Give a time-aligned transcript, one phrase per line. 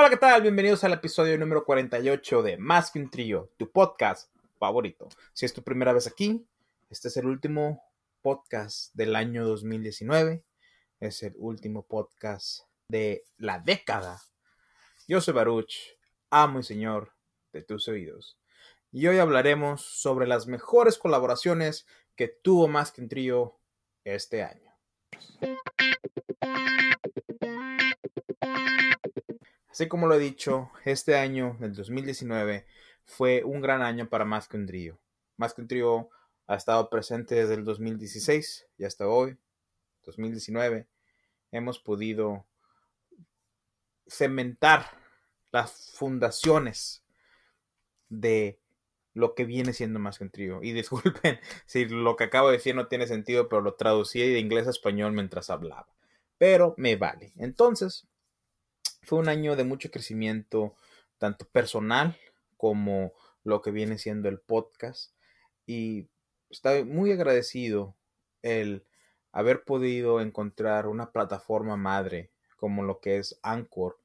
[0.00, 0.42] Hola, ¿qué tal?
[0.42, 5.08] Bienvenidos al episodio número 48 de Más que un trío, tu podcast favorito.
[5.32, 6.46] Si es tu primera vez aquí,
[6.88, 7.82] este es el último
[8.22, 10.44] podcast del año 2019.
[11.00, 14.20] Es el último podcast de la década.
[15.08, 15.74] Yo soy Baruch,
[16.30, 17.12] amo y señor
[17.52, 18.38] de tus oídos.
[18.92, 23.58] Y hoy hablaremos sobre las mejores colaboraciones que tuvo Más que un trío
[24.04, 24.72] este año.
[29.70, 32.66] Así como lo he dicho, este año, el 2019,
[33.04, 34.98] fue un gran año para Más que un trío.
[35.36, 36.10] Más que un trío
[36.46, 39.38] ha estado presente desde el 2016 y hasta hoy,
[40.04, 40.88] 2019,
[41.52, 42.46] hemos podido
[44.06, 44.86] cementar
[45.52, 47.04] las fundaciones
[48.08, 48.58] de
[49.14, 50.62] lo que viene siendo más que un trío.
[50.62, 54.38] Y disculpen si lo que acabo de decir no tiene sentido, pero lo traducí de
[54.38, 55.88] inglés a español mientras hablaba.
[56.38, 57.32] Pero me vale.
[57.36, 58.06] Entonces,
[59.08, 60.76] fue un año de mucho crecimiento,
[61.16, 62.18] tanto personal
[62.58, 65.14] como lo que viene siendo el podcast.
[65.64, 66.10] Y
[66.50, 67.96] estoy muy agradecido
[68.42, 68.84] el
[69.32, 73.98] haber podido encontrar una plataforma madre como lo que es Anchor,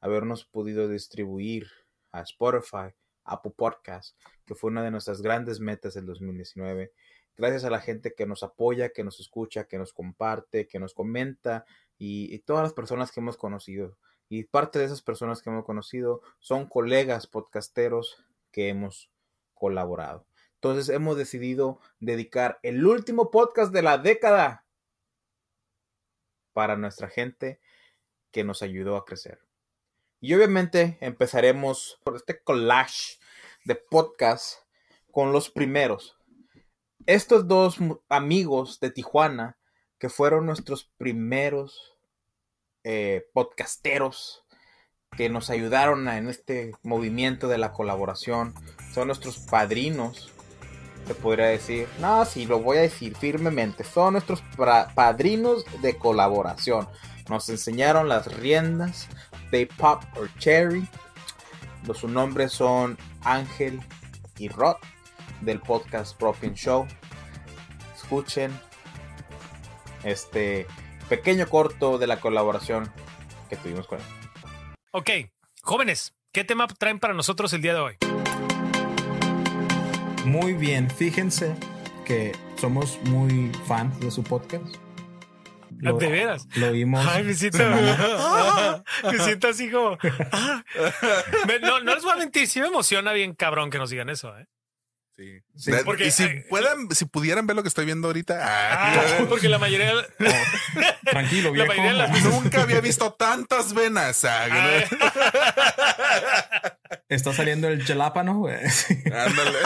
[0.00, 1.68] habernos podido distribuir
[2.10, 2.92] a Spotify,
[3.22, 6.90] Apple Podcast, que fue una de nuestras grandes metas del 2019.
[7.36, 10.94] Gracias a la gente que nos apoya, que nos escucha, que nos comparte, que nos
[10.94, 11.64] comenta
[11.96, 13.96] y, y todas las personas que hemos conocido.
[14.28, 19.10] Y parte de esas personas que hemos conocido son colegas podcasteros que hemos
[19.54, 20.26] colaborado.
[20.54, 24.66] Entonces hemos decidido dedicar el último podcast de la década
[26.52, 27.60] para nuestra gente
[28.32, 29.40] que nos ayudó a crecer.
[30.20, 33.18] Y obviamente empezaremos por este collage
[33.64, 34.56] de podcast
[35.12, 36.16] con los primeros.
[37.06, 39.56] Estos dos amigos de Tijuana
[39.98, 41.97] que fueron nuestros primeros
[42.90, 44.44] eh, podcasteros
[45.14, 48.54] que nos ayudaron en este movimiento de la colaboración.
[48.94, 50.32] Son nuestros padrinos,
[51.06, 51.86] se podría decir.
[52.00, 53.84] No, sí, lo voy a decir firmemente.
[53.84, 54.42] Son nuestros
[54.94, 56.88] padrinos de colaboración.
[57.28, 59.06] Nos enseñaron las riendas
[59.50, 60.88] de Pop or Cherry.
[61.86, 63.82] Los, sus nombres son Ángel
[64.38, 64.76] y Rod
[65.42, 66.86] del podcast Broken Show.
[67.94, 68.50] Escuchen
[70.04, 70.66] este
[71.08, 72.92] pequeño corto de la colaboración
[73.48, 74.04] que tuvimos con él.
[74.90, 75.10] Ok,
[75.62, 77.96] jóvenes, ¿qué tema traen para nosotros el día de hoy?
[80.24, 81.54] Muy bien, fíjense
[82.04, 84.76] que somos muy fans de su podcast.
[85.78, 86.48] Lo, ¿De veras?
[86.56, 87.06] Lo vimos.
[87.06, 87.58] Ay, me siento,
[89.04, 89.90] me siento así como.
[91.62, 94.36] no, no les voy a mentir, sí me emociona bien cabrón que nos digan eso,
[94.38, 94.46] ¿eh?
[95.18, 95.42] Sí.
[95.56, 98.38] sí porque, y si, puedan, si pudieran ver lo que estoy viendo ahorita.
[98.40, 99.92] Ah, porque la mayoría.
[100.20, 100.30] No,
[101.10, 101.66] tranquilo, viejo.
[101.66, 102.24] La mayoría las...
[102.24, 104.24] Nunca había visto tantas venas.
[104.24, 104.46] Ah,
[107.08, 108.58] Está saliendo el gelápano, güey.
[109.06, 109.58] Ándale.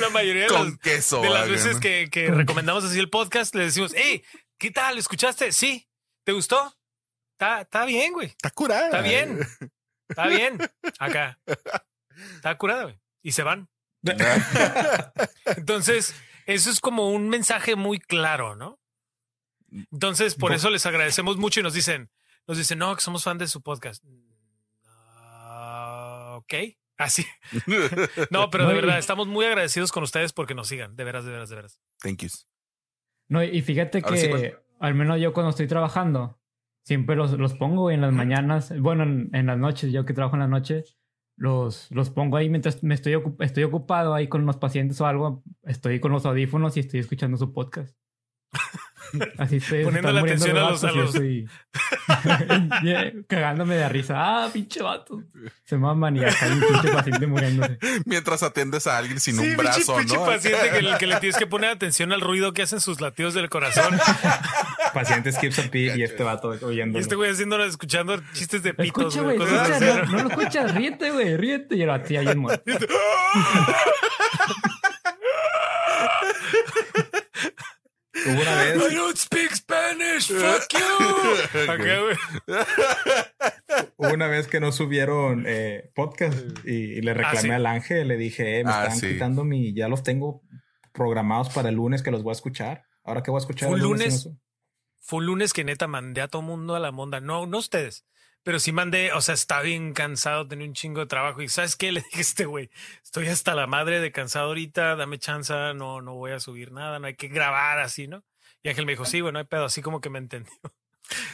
[0.00, 3.54] La mayoría de, Con las, queso, de las veces que, que recomendamos así el podcast,
[3.54, 4.24] le decimos, hey,
[4.58, 4.98] ¿qué tal?
[4.98, 5.52] ¿Escuchaste?
[5.52, 5.88] Sí.
[6.24, 6.76] ¿Te gustó?
[7.32, 8.26] Está, está bien, güey.
[8.28, 8.86] Está curada.
[8.86, 9.38] Está bien.
[10.08, 10.58] Está bien.
[10.98, 11.38] Acá.
[12.34, 13.00] Está curada, güey.
[13.22, 13.68] Y se van.
[15.56, 16.14] Entonces,
[16.46, 18.78] eso es como un mensaje muy claro, ¿no?
[19.92, 22.10] Entonces, por eso les agradecemos mucho y nos dicen,
[22.46, 24.04] nos dicen, no, que somos fan de su podcast.
[24.84, 26.54] Uh, ok.
[26.96, 27.24] Así.
[28.30, 30.96] no, pero de verdad, estamos muy agradecidos con ustedes porque nos sigan.
[30.96, 31.80] De veras, de veras, de veras.
[32.00, 32.28] Thank you.
[33.28, 34.30] No, y fíjate que sí,
[34.80, 36.40] al menos yo cuando estoy trabajando,
[36.82, 40.34] siempre los, los pongo en las mañanas, bueno, en, en, las noches, yo que trabajo
[40.34, 40.98] en las noches,
[41.40, 45.42] los, los pongo ahí mientras me estoy, estoy ocupado ahí con unos pacientes o algo,
[45.62, 47.96] estoy con los audífonos y estoy escuchando su podcast.
[49.38, 51.14] Así estoy poniendo la atención a los, a los...
[51.14, 51.48] Estoy...
[53.28, 54.14] cagándome de risa.
[54.16, 55.22] Ah, pinche vato.
[55.64, 57.78] Se me va a maniacar un pinche paciente muriéndose.
[58.04, 60.24] Mientras atiendes a alguien sin sí, un brazo, pinche, ¿no?
[60.24, 63.34] Pinche paciente que, que, le tienes que poner atención al ruido que hacen sus latidos
[63.34, 63.98] del corazón.
[64.94, 66.98] Paciente skips a pee y este vato oyendo.
[66.98, 69.14] Y este güey haciéndolo, escuchando chistes de pitos.
[69.14, 69.38] Escucha, güey.
[69.38, 71.76] No, no, lo escuchas, ríete, güey, ríete.
[71.76, 72.72] Y el vato ya muerto.
[78.26, 78.92] Hubo una vez.
[78.92, 80.28] I don't speak Spanish.
[80.28, 81.70] Fuck you.
[81.72, 82.16] Okay,
[83.96, 87.50] Hubo una vez que no subieron eh, podcast y, y, le reclamé ah, ¿sí?
[87.50, 88.08] al ángel.
[88.08, 89.08] Le dije, eh, me ah, están sí.
[89.08, 89.72] quitando mi.
[89.74, 90.42] Ya los tengo
[90.92, 92.84] programados para el lunes que los voy a escuchar.
[93.04, 93.68] Ahora que voy a escuchar.
[93.68, 94.24] Fue un lunes.
[94.24, 94.40] lunes
[95.00, 97.20] fue un lunes que neta mandé a todo mundo a la monda.
[97.20, 98.04] No, no ustedes.
[98.42, 101.42] Pero sí mandé, o sea, estaba bien cansado, tenía un chingo de trabajo.
[101.42, 101.92] Y ¿sabes qué?
[101.92, 102.70] Le dije a este güey,
[103.02, 106.98] estoy hasta la madre de cansado ahorita, dame chance, no, no voy a subir nada,
[106.98, 108.24] no hay que grabar así, ¿no?
[108.62, 110.52] Y Ángel me dijo, sí, bueno, hay pedo, así como que me entendió.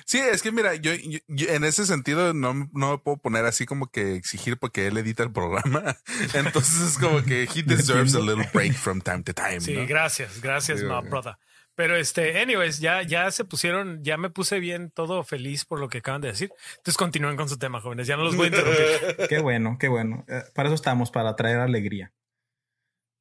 [0.06, 3.90] Sí, es que mira, yo, en ese sentido no, no, me puedo poner así como
[3.90, 5.98] que exigir porque él edita el programa.
[6.34, 9.60] Entonces es como que he deserves a little break from time to time.
[9.60, 11.36] Sí, gracias, gracias, my brother.
[11.76, 15.90] Pero este, anyways, ya, ya se pusieron, ya me puse bien todo feliz por lo
[15.90, 16.50] que acaban de decir.
[16.78, 18.06] Entonces continúen con su tema, jóvenes.
[18.06, 19.28] Ya no los voy a interrumpir.
[19.28, 20.24] qué bueno, qué bueno.
[20.26, 22.14] Eh, para eso estamos, para traer alegría.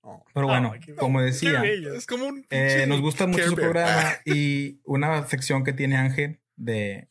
[0.02, 0.24] Oh.
[0.34, 5.64] Pero bueno, como decía, es como eh, nos gusta mucho su programa y una sección
[5.66, 7.10] que tiene Ángel de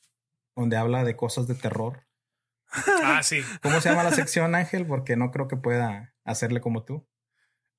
[0.57, 2.07] donde habla de cosas de terror.
[3.05, 3.43] Ah, sí.
[3.63, 4.87] ¿Cómo se llama la sección, Ángel?
[4.87, 7.07] Porque no creo que pueda hacerle como tú.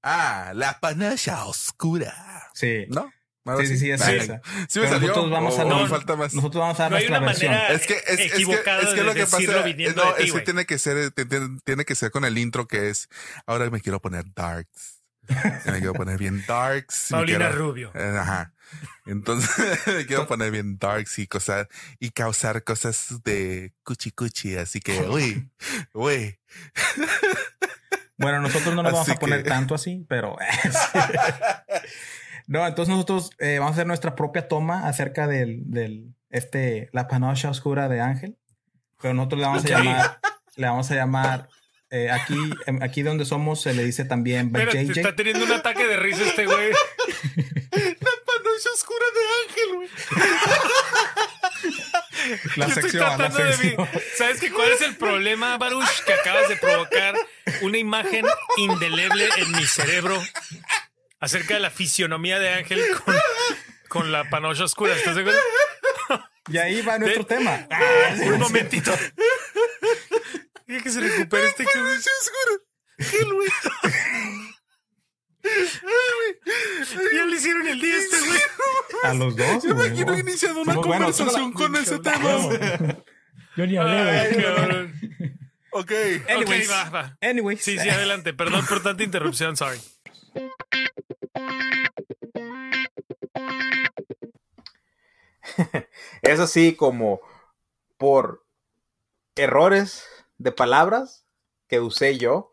[0.04, 2.14] Ah, la panacha oscura.
[2.54, 2.86] Sí.
[2.90, 3.12] ¿No?
[3.60, 4.42] Sí, sí, sí, es esa.
[4.68, 5.08] Sí me salió.
[5.08, 6.34] Nosotros vamos a, no, falta más.
[6.34, 7.54] Nosotros vamos a dar nuestra versión.
[7.54, 10.78] Es que es, es, que, es que lo que pasa no, es que tiene que
[10.78, 13.08] ser tiene, tiene, que ser con el intro que es
[13.46, 15.02] ahora me quiero poner darks.
[15.66, 17.08] me quiero poner bien darks.
[17.10, 17.92] Paulina Rubio.
[17.94, 18.54] Eh, ajá.
[19.06, 21.68] Entonces me quiero poner bien darks y cosas
[22.00, 25.50] y causar cosas de cuchi cuchi, así que uy,
[25.94, 26.40] uy.
[28.18, 30.38] Bueno, nosotros no nos vamos a poner tanto así, pero
[32.48, 37.08] No, entonces nosotros eh, vamos a hacer nuestra propia toma acerca del, del este, la
[37.08, 38.38] panocha oscura de Ángel.
[39.02, 40.20] Pero nosotros le vamos a llamar,
[40.56, 41.50] le vamos a llamar,
[41.92, 44.92] eh, aquí, em, aquí donde somos se le dice también Pero JJ.
[44.92, 46.72] está teniendo un ataque de risa este güey.
[46.72, 49.90] la panocha oscura de Ángel, güey.
[52.56, 53.88] La sección, la sección.
[54.18, 54.52] ¿Sabes qué?
[54.52, 55.86] ¿Cuál es el problema, Baruch?
[56.06, 57.14] Que acabas de provocar
[57.62, 58.26] una imagen
[58.58, 60.20] indeleble en mi cerebro
[61.26, 62.80] acerca de la fisionomía de Ángel
[63.90, 64.96] con, la panocha oscura.
[64.96, 65.36] ¿Estás seguro?
[66.48, 67.68] Y ahí va nuestro tema.
[68.24, 68.92] un momentito.
[70.68, 72.64] Deja que se recupere este panocha oscura.
[73.00, 73.28] Ángel,
[77.16, 78.40] Ya le hicieron el día este güey.
[79.04, 79.64] A los dos.
[79.64, 82.20] Yo me quiero iniciar una conversación con ese tema.
[83.58, 84.94] Yo ni hablé, güey.
[85.72, 85.92] Ok.
[86.30, 86.72] Anyways.
[86.72, 87.18] va, va.
[87.22, 87.64] Anyways.
[87.64, 88.34] Sí, sí, adelante.
[88.34, 89.80] Perdón por tanta interrupción, sorry.
[96.22, 97.22] es así como
[97.98, 98.46] por
[99.36, 100.06] errores
[100.38, 101.26] de palabras
[101.68, 102.52] que usé yo,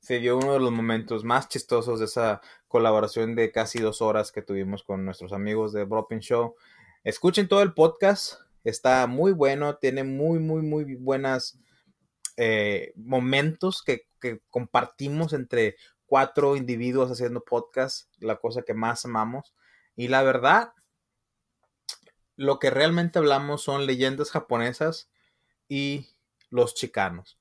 [0.00, 4.32] se dio uno de los momentos más chistosos de esa colaboración de casi dos horas
[4.32, 6.54] que tuvimos con nuestros amigos de Broken Show.
[7.04, 11.58] Escuchen todo el podcast, está muy bueno, tiene muy, muy, muy buenas
[12.36, 14.06] eh, momentos que
[14.48, 15.76] compartimos entre
[16.10, 19.54] cuatro individuos haciendo podcast, la cosa que más amamos.
[19.94, 20.72] Y la verdad,
[22.34, 25.08] lo que realmente hablamos son leyendas japonesas
[25.68, 26.08] y
[26.50, 27.38] los chicanos.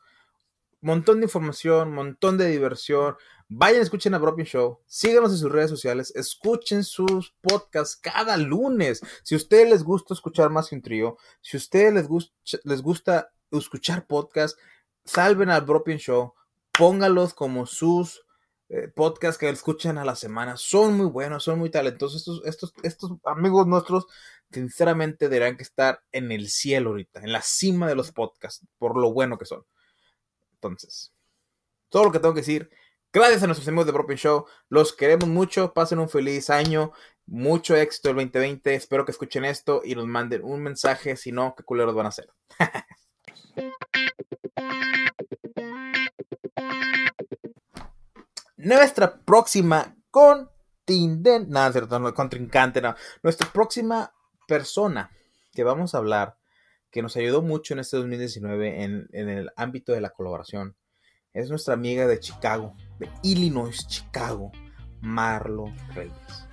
[0.81, 3.15] Montón de información, montón de diversión.
[3.47, 9.01] Vayan, escuchen a Broken Show, síganos en sus redes sociales, escuchen sus podcasts cada lunes.
[9.23, 12.35] Si a ustedes les gusta escuchar más que un trío, si a ustedes les, gusta,
[12.65, 14.59] les gusta escuchar podcasts,
[15.05, 16.35] salven al Broken Show,
[16.71, 18.21] póngalos como sus
[18.69, 20.55] eh, podcasts que escuchan a la semana.
[20.57, 22.21] Son muy buenos, son muy talentosos.
[22.21, 24.05] Estos, estos, estos amigos nuestros,
[24.51, 28.97] sinceramente, deberán que estar en el cielo ahorita, en la cima de los podcasts, por
[28.97, 29.65] lo bueno que son.
[30.53, 31.13] Entonces,
[31.89, 32.69] todo lo que tengo que decir.
[33.11, 34.45] Gracias a nuestros amigos de Broken Show.
[34.69, 35.73] Los queremos mucho.
[35.73, 36.91] Pasen un feliz año.
[37.25, 38.75] Mucho éxito el 2020.
[38.75, 41.15] Espero que escuchen esto y nos manden un mensaje.
[41.17, 42.29] Si no, qué culeros van a hacer.
[48.59, 54.13] nuestra próxima contingente, no, contrincante, no, nuestra próxima
[54.47, 55.11] persona
[55.53, 56.37] que vamos a hablar,
[56.91, 60.75] que nos ayudó mucho en este 2019 en, en el ámbito de la colaboración,
[61.33, 64.51] es nuestra amiga de Chicago, de Illinois, Chicago,
[64.99, 66.47] Marlo Reyes.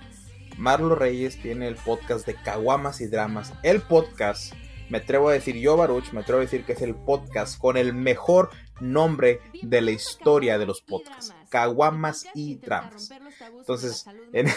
[0.57, 4.53] Marlo Reyes tiene el podcast de Caguamas y Dramas, el podcast
[4.89, 7.75] me atrevo a decir yo, Baruch, me atrevo a decir que es el podcast con
[7.75, 8.49] el mejor
[8.79, 13.11] nombre de la historia de los podcasts, Caguamas y Dramas.
[13.57, 14.47] Entonces, en,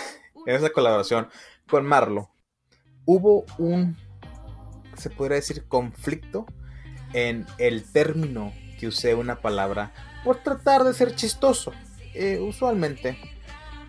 [0.47, 1.29] esa colaboración
[1.69, 2.31] con Marlo,
[3.05, 3.97] hubo un,
[4.97, 6.47] se podría decir, conflicto
[7.13, 9.93] en el término que usé una palabra
[10.25, 11.73] por tratar de ser chistoso.
[12.15, 13.19] Eh, usualmente,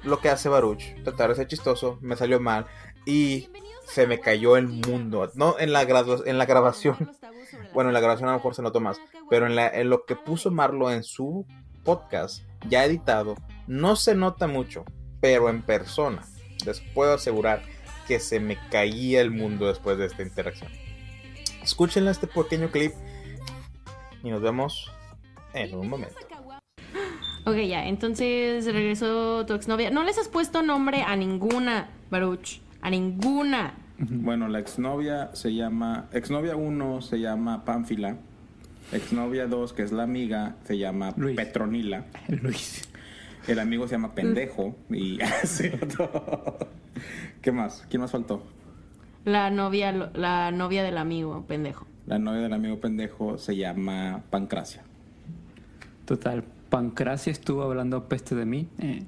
[0.04, 2.66] lo que hace Baruch, tratar de ser chistoso, me salió mal
[3.06, 3.50] y
[3.86, 5.32] se me cayó el mundo.
[5.36, 7.12] No en la, en la grabación.
[7.74, 9.00] Bueno, en la grabación a lo mejor se notó más.
[9.30, 11.46] Pero en, la, en lo que puso Marlo en su
[11.84, 13.36] podcast, ya editado,
[13.68, 14.86] no se nota mucho.
[15.20, 16.24] Pero en persona,
[16.66, 17.62] les puedo asegurar
[18.08, 20.72] que se me caía el mundo después de esta interacción.
[21.62, 22.94] Escúchenle este pequeño clip
[24.24, 24.92] y nos vemos
[25.54, 26.18] en un momento.
[27.46, 29.90] Ok, ya, entonces regresó tu exnovia.
[29.90, 32.62] ¿No les has puesto nombre a ninguna, Baruch?
[32.82, 33.74] A ninguna.
[34.10, 38.18] Bueno, la exnovia se llama, exnovia 1 se llama Pánfila,
[38.92, 42.06] exnovia 2, que es la amiga, se llama Petronila.
[42.42, 42.90] Luis.
[43.48, 45.18] El amigo se llama Pendejo y
[47.42, 47.86] ¿Qué más?
[47.90, 48.44] ¿Quién más faltó?
[49.24, 51.86] La novia, la novia del amigo pendejo.
[52.08, 54.84] La novia del amigo pendejo se llama Pancracia.
[56.06, 58.68] Total, Pancracia estuvo hablando peste de mí.
[58.80, 59.04] Eh,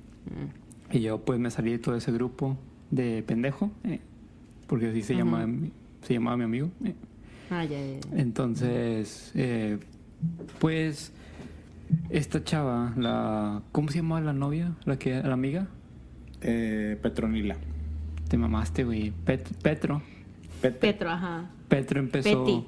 [0.92, 2.58] y yo pues me salí de todo ese grupo
[2.92, 3.72] de pendejo.
[3.84, 4.02] Eh,
[4.74, 5.48] porque así se, llama,
[6.02, 6.72] se llamaba mi amigo.
[6.84, 6.96] Eh.
[7.52, 7.78] Ah, ya,
[8.16, 9.32] Entonces,
[10.58, 11.14] pues
[12.10, 14.72] esta chava, la ¿cómo se llamaba la novia?
[14.86, 15.68] ¿La que la amiga?
[16.40, 17.56] Petronila.
[18.28, 19.14] Te mamaste, güey.
[19.62, 20.02] Petro.
[20.80, 21.52] Petro, ajá.
[21.68, 22.66] Petro empezó.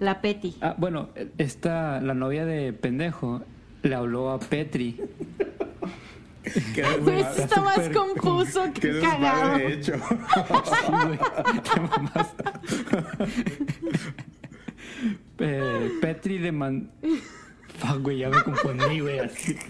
[0.00, 0.56] La Petty.
[0.60, 3.42] Ah, bueno, esta, la novia de pendejo,
[3.84, 5.00] le habló a Petri.
[6.74, 9.58] Pero está más confuso que cagado.
[9.66, 9.92] De hecho.
[16.00, 16.90] Petri le mandó.
[17.78, 19.18] Fuck, güey, ya me confundí, güey.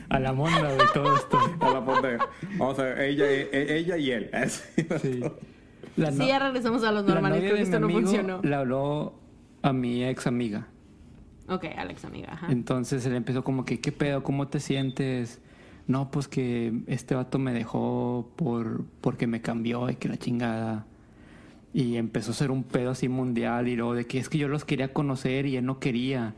[0.09, 1.39] A la monda, güey, todo esto.
[1.61, 2.19] A la monda.
[2.57, 4.31] Vamos a ver, ella, e, e, ella y él.
[5.01, 5.23] Sí.
[5.97, 8.41] sí, ya regresamos a los normales, que esto no funcionó.
[8.43, 9.15] Le habló
[9.63, 10.67] a mi ex amiga.
[11.49, 12.49] Ok, a la ex amiga, ajá.
[12.51, 14.23] Entonces él empezó como que, ¿qué pedo?
[14.23, 15.41] ¿Cómo te sientes?
[15.93, 20.87] No, pues que este vato me dejó por porque me cambió y que la chingada.
[21.75, 24.49] Y empezó a ser un pedo así mundial y luego de que es que yo
[24.49, 26.35] los quería conocer y él no quería.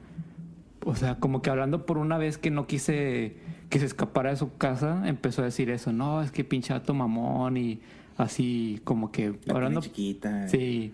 [0.84, 3.37] O sea, como que hablando por una vez que no quise
[3.70, 5.92] que se escapara de su casa, empezó a decir eso.
[5.92, 7.80] No, es que pinche vato mamón y
[8.16, 10.49] así como que hablando chiquita.
[10.49, 10.92] Sí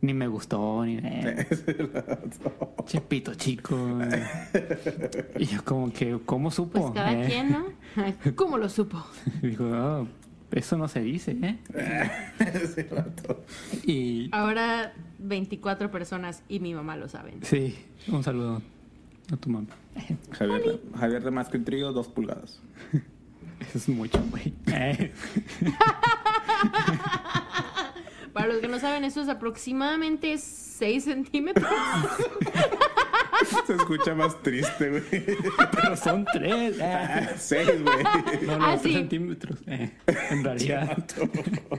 [0.00, 1.00] ni me gustó, ni
[2.86, 3.76] Chepito chico.
[5.38, 6.80] y yo como que, ¿cómo supo?
[6.80, 7.26] Pues cada eh.
[7.26, 7.66] quien, ¿no?
[8.34, 9.04] ¿Cómo lo supo?
[9.42, 10.06] Dijo, oh,
[10.52, 11.58] eso no se dice, ¿eh?
[13.84, 17.40] y Ahora 24 personas y mi mamá lo saben.
[17.42, 17.76] Sí,
[18.08, 18.62] un saludo
[19.32, 19.68] a tu mamá.
[20.32, 22.60] Javier, Javier de más que un trío, dos pulgadas.
[23.60, 24.54] Eso es mucho, güey.
[28.36, 31.66] Para los que no saben, eso es aproximadamente 6 centímetros.
[33.66, 35.24] Se escucha más triste, güey.
[35.72, 36.76] Pero son 3.
[37.38, 38.04] 6, güey.
[38.46, 39.58] No, no, 3 ah, centímetros.
[39.66, 39.90] Eh,
[40.28, 41.02] en realidad.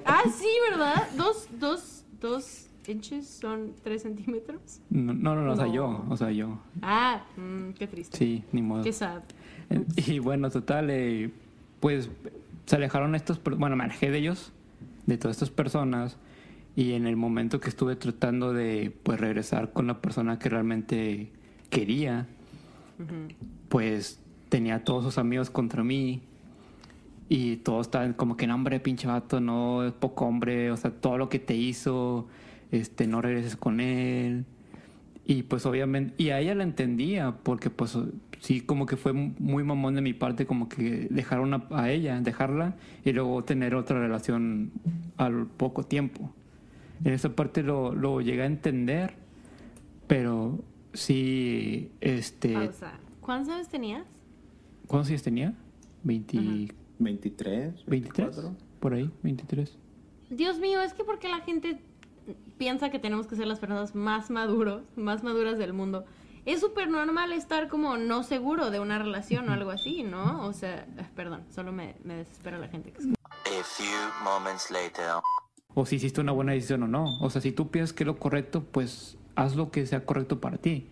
[0.04, 1.08] ah, sí, ¿verdad?
[1.16, 4.82] Dos, dos, dos inches son 3 centímetros.
[4.90, 6.06] No, no, no, o sea, yo.
[6.10, 6.58] O sea, yo.
[6.82, 8.18] Ah, mm, qué triste.
[8.18, 8.82] Sí, ni modo.
[8.82, 9.22] Qué sad.
[9.96, 11.30] Y bueno, total, eh,
[11.80, 12.10] pues
[12.66, 13.40] se alejaron estos.
[13.44, 14.54] Bueno, me alejé de ellos,
[15.06, 16.18] de todas estas personas
[16.78, 21.32] y en el momento que estuve tratando de pues regresar con la persona que realmente
[21.72, 22.28] quería,
[23.68, 26.22] pues tenía todos sus amigos contra mí
[27.30, 30.92] y todos estaban como que no hombre pinche vato, no es poco hombre, o sea,
[30.92, 32.28] todo lo que te hizo,
[32.72, 34.46] este, no regreses con él.
[35.26, 37.98] Y pues obviamente, y a ella la entendía, porque pues
[38.40, 41.42] sí como que fue muy mamón de mi parte como que dejar
[41.72, 44.70] a ella, dejarla y luego tener otra relación
[45.18, 46.32] al poco tiempo.
[47.04, 49.16] En esa parte lo, lo llegué a entender,
[50.08, 50.60] pero
[50.94, 52.72] sí, este...
[53.22, 54.06] ¿Cuántos años tenías?
[54.88, 55.54] ¿Cuántos años tenía?
[56.04, 56.74] 20...
[57.00, 58.36] 23, 23,
[58.80, 59.78] por ahí, 23.
[60.30, 61.80] Dios mío, es que porque la gente
[62.58, 66.06] piensa que tenemos que ser las personas más maduros, más maduras del mundo.
[66.46, 70.46] Es súper normal estar como no seguro de una relación o algo así, ¿no?
[70.46, 75.22] O sea, eh, perdón, solo me, me desespera la gente que A few moments later
[75.80, 77.20] o si hiciste una buena decisión o no.
[77.20, 80.42] O sea, si tú piensas que es lo correcto, pues haz lo que sea correcto
[80.42, 80.88] para ti.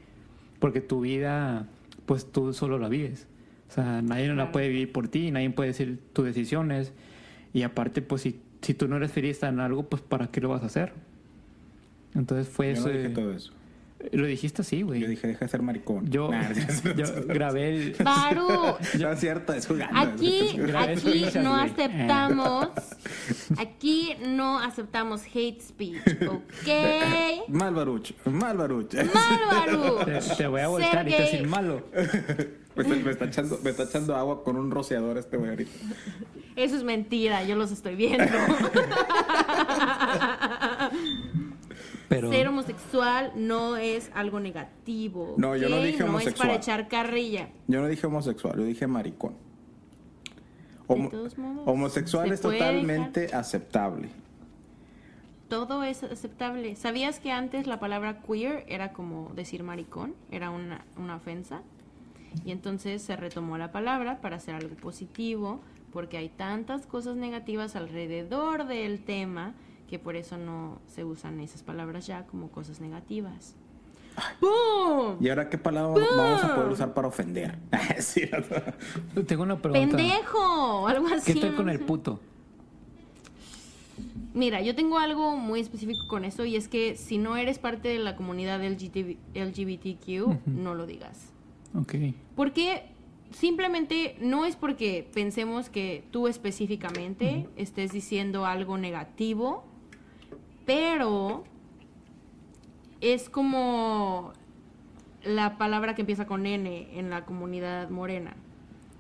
[0.60, 1.68] Porque tu vida,
[2.06, 3.26] pues tú solo la vives.
[3.68, 6.94] O sea, nadie no la puede vivir por ti, nadie puede decir tus decisiones.
[7.52, 10.50] Y aparte, pues si, si tú no eres feliz en algo, pues ¿para qué lo
[10.50, 10.94] vas a hacer?
[12.14, 12.88] Entonces fue eso.
[13.16, 13.54] todo eso.
[14.12, 15.00] Lo dijiste así, güey.
[15.00, 16.10] Yo dije, deja de ser maricón.
[16.10, 16.30] Yo,
[17.28, 17.96] grabé el...
[18.04, 18.48] Baru.
[19.00, 19.98] no es cierto, es jugando.
[20.00, 22.70] Aquí, aquí no aceptamos...
[23.58, 27.48] Aquí no aceptamos hate speech, ¿ok?
[27.48, 28.94] Mal baruch, mal baruch.
[28.94, 30.06] Mal baruch.
[30.06, 31.84] Te, te voy a voltar y te decir malo.
[32.76, 35.72] Me está, me, está echando, me está echando agua con un rociador este güey ahorita.
[36.56, 38.26] Eso es mentira, yo los estoy viendo.
[42.10, 45.36] Ser homosexual no es algo negativo.
[45.38, 46.14] No, yo no dije homosexual.
[46.14, 47.50] No es para echar carrilla.
[47.68, 49.34] Yo no dije homosexual, yo dije maricón.
[50.88, 54.10] homosexual es totalmente aceptable.
[55.50, 56.76] Todo es aceptable.
[56.76, 60.16] ¿Sabías que antes la palabra queer era como decir maricón?
[60.32, 61.62] Era una, una ofensa.
[62.44, 65.62] Y entonces se retomó la palabra para hacer algo positivo,
[65.94, 69.54] porque hay tantas cosas negativas alrededor del tema
[69.88, 73.56] que por eso no se usan esas palabras ya como cosas negativas.
[75.20, 77.58] ¿Y ahora qué palabra vamos a poder usar para ofender?
[79.28, 79.98] Tengo una pregunta.
[79.98, 81.34] Pendejo, algo así.
[81.34, 82.20] ¿Qué tal con el puto?
[84.34, 87.88] Mira, yo tengo algo muy específico con eso y es que si no eres parte
[87.88, 91.32] de la comunidad LGBTQ, no lo digas.
[91.74, 91.96] Ok.
[92.36, 92.84] Porque
[93.32, 99.64] simplemente no es porque pensemos que tú específicamente estés diciendo algo negativo,
[100.66, 101.44] pero
[103.02, 104.34] es como
[105.24, 108.36] la palabra que empieza con N en la comunidad morena.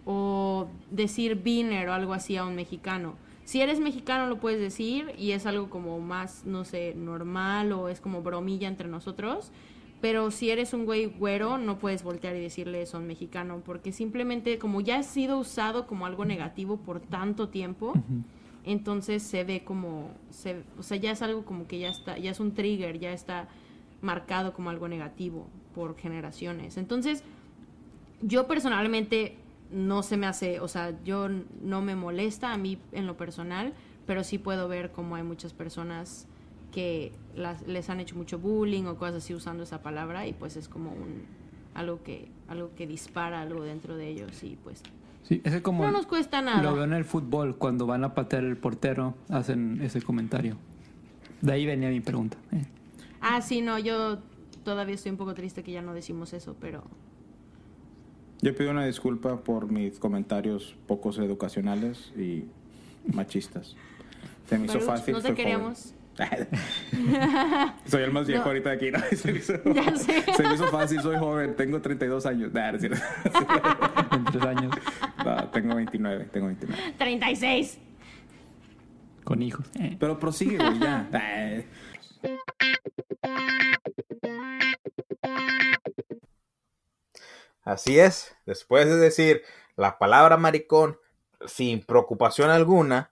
[0.06, 3.16] O decir biner o algo así a un mexicano.
[3.44, 7.90] Si eres mexicano lo puedes decir y es algo como más, no sé, normal o
[7.90, 9.52] es como bromilla entre nosotros.
[10.02, 14.60] Pero si eres un güey güero, no puedes voltear y decirle un mexicano, porque simplemente
[14.60, 17.94] como ya ha sido usado como algo negativo por tanto tiempo,
[18.66, 22.32] entonces se ve como, se, o sea, ya es algo como que ya está, ya
[22.32, 23.48] es un trigger, ya está
[24.02, 26.78] marcado como algo negativo por generaciones.
[26.78, 27.24] Entonces,
[28.22, 29.38] yo personalmente
[29.72, 31.30] no se me hace, o sea, yo
[31.62, 33.74] no me molesta a mí en lo personal,
[34.06, 36.28] pero sí puedo ver como hay muchas personas
[36.72, 37.14] que
[37.68, 40.92] les han hecho mucho bullying o cosas así usando esa palabra y pues es como
[40.92, 41.24] un
[41.74, 44.84] algo que algo que dispara algo dentro de ellos y pues
[45.27, 46.62] sí, es como no nos cuesta nada.
[46.62, 50.58] Lo veo en el fútbol cuando van a patear el portero hacen ese comentario.
[51.41, 52.38] De ahí venía mi pregunta.
[52.51, 52.65] Eh.
[53.22, 54.20] Ah, sí, no, yo
[54.63, 56.84] todavía estoy un poco triste que ya no decimos eso, pero...
[58.41, 62.46] Yo pido una disculpa por mis comentarios pocos educacionales y
[63.12, 63.75] machistas.
[64.48, 65.15] Se me hizo fácil.
[65.15, 65.95] No te queríamos.
[67.86, 69.00] soy el más viejo ahorita de aquí, ¿no?
[69.16, 70.22] Se me, hizo, ya sé.
[70.22, 72.54] se me hizo fácil, soy joven, tengo 32 años.
[72.54, 73.02] Nah, cierto.
[74.12, 74.76] 23 años.
[75.24, 76.94] No, tengo 29, tengo 29.
[76.98, 77.80] 36.
[79.24, 79.66] Con hijos.
[79.80, 79.98] Eh.
[80.00, 81.10] Pero prosigue, güey, ya.
[87.64, 89.42] Así es, después de decir
[89.75, 91.00] la palabra maricón
[91.48, 93.12] sin preocupación alguna,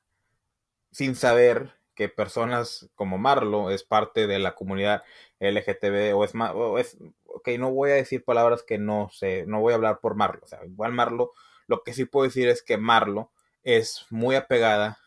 [0.91, 5.03] sin saber que personas como Marlo es parte de la comunidad
[5.39, 9.61] LGTB o es más, es, ok, no voy a decir palabras que no sé, no
[9.61, 11.31] voy a hablar por Marlo, o sea, igual Marlo,
[11.67, 13.31] lo que sí puedo decir es que Marlo
[13.63, 14.99] es muy apegada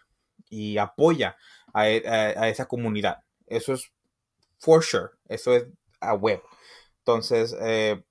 [0.48, 1.36] y apoya
[1.72, 3.22] a, a esa comunidad.
[3.46, 3.92] Eso es
[4.58, 5.66] for sure, eso es
[6.00, 6.42] a web.
[6.98, 8.02] Entonces, eh,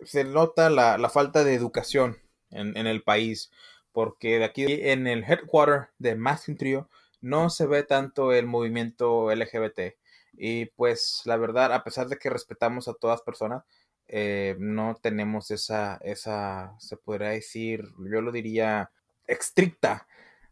[0.00, 2.18] se nota la, falta de educación
[2.50, 3.50] en, el país,
[3.92, 6.88] porque de aquí en el headquarter de Masking Trio
[7.20, 9.96] no se ve tanto el movimiento LGBT.
[10.32, 13.64] Y pues la verdad, a pesar de que respetamos a todas personas,
[14.08, 18.90] eh, no tenemos esa, esa, se podría decir, yo lo diría,
[19.26, 20.08] estricta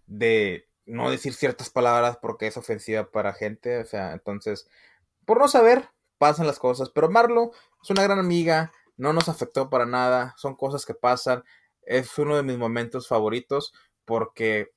[0.07, 3.79] de no decir ciertas palabras porque es ofensiva para gente.
[3.79, 4.69] O sea, entonces,
[5.25, 6.91] por no saber, pasan las cosas.
[6.91, 7.53] Pero Marlo
[7.83, 11.45] es una gran amiga, no nos afectó para nada, son cosas que pasan.
[11.83, 13.73] Es uno de mis momentos favoritos
[14.05, 14.73] porque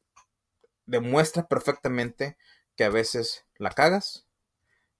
[0.86, 2.38] demuestra perfectamente
[2.76, 4.26] que a veces la cagas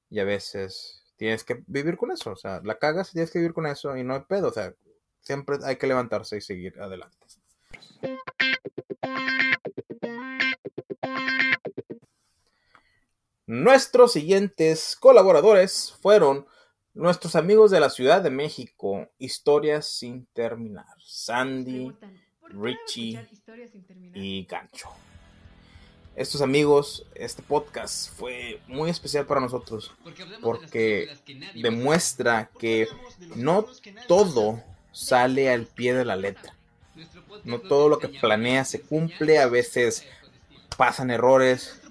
[0.10, 2.32] y a veces tienes que vivir con eso.
[2.32, 4.50] O sea, la cagas y tienes que vivir con eso y no hay pedo.
[4.50, 4.74] O sea,
[5.22, 7.18] siempre hay que levantarse y seguir adelante.
[13.46, 16.48] Nuestros siguientes colaboradores fueron
[16.94, 21.94] nuestros amigos de la Ciudad de México, Historias sin terminar, Sandy,
[22.50, 23.28] Richie
[24.14, 24.90] y Gancho.
[26.16, 29.94] Estos amigos, este podcast fue muy especial para nosotros
[30.42, 31.10] porque
[31.56, 32.88] demuestra que
[33.36, 33.66] no
[34.08, 36.54] todo sale al pie de la letra.
[37.46, 40.06] No todo lo que planea se cumple, a veces
[40.78, 41.82] pasan errores,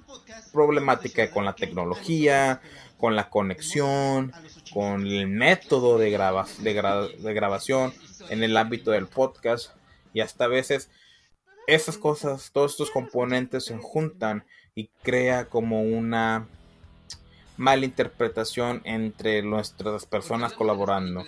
[0.53, 2.61] problemática con la tecnología,
[2.99, 4.33] con la conexión,
[4.73, 7.95] con el método de, de, grabación
[8.29, 9.71] en el ámbito del podcast.
[10.13, 10.91] Y hasta a veces
[11.75, 16.49] esas cosas, todos estos componentes se juntan y crea como una
[17.57, 21.25] mala interpretación entre nuestras personas colaborando.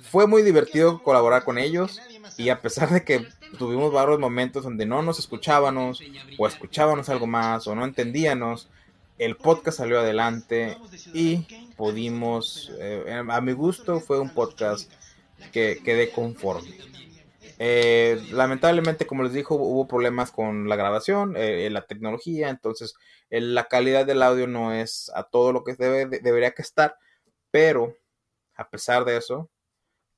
[0.00, 2.00] Fue muy divertido colaborar con ellos
[2.38, 3.26] y a pesar de que
[3.58, 6.00] tuvimos varios momentos donde no nos escuchábamos
[6.38, 8.68] o escuchábamos algo más o no entendíamos,
[9.18, 10.78] el podcast salió adelante
[11.12, 14.90] y pudimos, eh, a mi gusto fue un podcast
[15.52, 16.70] que quedé conforme.
[17.64, 22.94] Eh, lamentablemente, como les dijo, hubo problemas con la grabación, eh, la tecnología, entonces
[23.30, 26.96] la calidad del audio no es a todo lo que debe, debería que estar,
[27.52, 27.94] pero
[28.56, 29.48] a pesar de eso,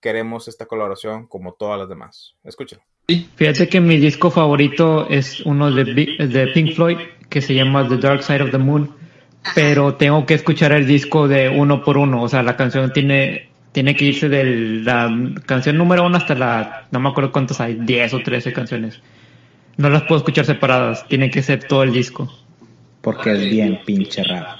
[0.00, 2.34] queremos esta colaboración como todas las demás.
[2.44, 2.82] Escúchenlo.
[3.08, 6.96] Sí, fíjate que mi disco favorito es uno de, de Pink Floyd
[7.28, 8.90] que se llama The Dark Side of the Moon.
[9.54, 12.22] pero tengo que escuchar el disco de uno por uno.
[12.22, 14.44] O sea, la canción tiene, tiene que irse de
[14.84, 15.12] la
[15.46, 19.00] canción número uno hasta la, no me acuerdo cuántas hay, 10 o 13 canciones.
[19.76, 22.32] No las puedo escuchar separadas, tiene que ser todo el disco.
[23.00, 24.50] Porque es bien pinche raro.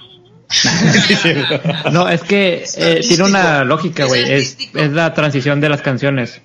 [1.92, 4.33] no, es que eh, tiene una lógica, güey.
[4.33, 6.42] Es, es la transición de las canciones.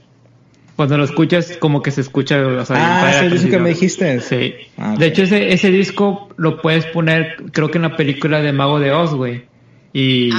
[0.75, 2.37] Cuando lo escuchas, como que se escucha.
[2.37, 4.21] O sea, ah, ese disco que me dijiste.
[4.21, 4.53] Sí.
[4.77, 8.53] Ah, de hecho, ese, ese disco lo puedes poner, creo que en la película de
[8.53, 9.48] Mago de Oz, güey.
[9.93, 10.29] Y,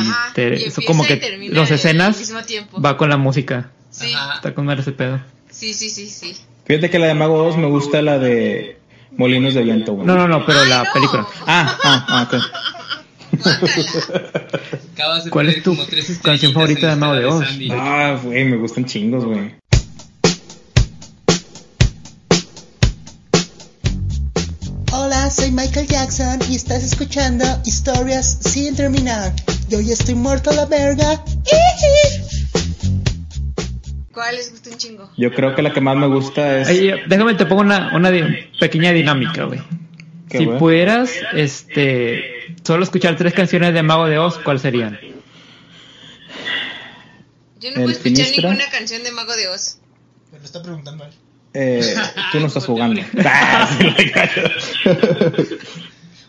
[0.87, 2.33] como que las escenas
[2.85, 3.71] va con la música.
[3.91, 4.13] Sí.
[4.35, 5.21] Está con ese pedo.
[5.51, 6.37] Sí, sí, sí, sí.
[6.65, 8.79] Fíjate que la de Mago de Oz me gusta la de
[9.17, 10.07] Molinos de Viento, güey.
[10.07, 11.27] No, no, no, pero la película.
[11.47, 12.35] Ah, ah, ah, ok.
[15.31, 15.77] ¿Cuál es tu
[16.23, 17.45] canción favorita de Mago de Oz?
[17.73, 19.55] Ah, güey, me gustan chingos, güey.
[25.03, 29.33] Hola, soy Michael Jackson y estás escuchando Historias sin terminar.
[29.71, 31.25] Yo ya estoy muerto a la verga.
[34.13, 35.11] ¿Cuál les gusta un chingo?
[35.17, 36.69] Yo creo que la que más me gusta es.
[37.09, 38.11] déjame te pongo una, una
[38.61, 39.63] pequeña dinámica, güey.
[40.31, 45.01] Si pudieras, este, solo escuchar tres canciones de Mago de Oz, ¿cuáles serían?
[47.59, 49.79] Yo no puedo escuchar ninguna canción de Mago de Oz.
[50.31, 51.11] Me lo está preguntando él.
[51.11, 53.01] Eh, tú no estás jugando.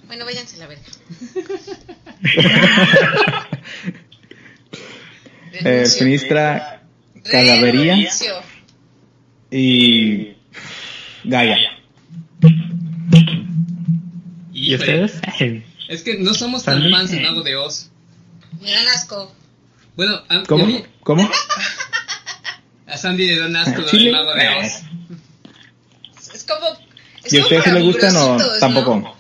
[0.08, 0.84] bueno, váyanse a la verga.
[5.54, 6.84] eh, Sinistra,
[7.30, 7.98] Calavería
[9.52, 10.34] y
[11.24, 11.58] Gaia.
[14.54, 15.20] ¿Y ustedes?
[15.88, 17.90] Es que no somos tan fans de Mago de Oz.
[18.62, 19.34] Me dan asco.
[19.96, 20.66] Bueno, a, ¿cómo?
[20.66, 21.30] mí, ¿Cómo?
[22.88, 24.84] A Sandy le dan asco el Mago de Oz.
[26.60, 26.92] Es como.
[27.24, 29.16] Es ¿Y a ustedes le gustan o tampoco?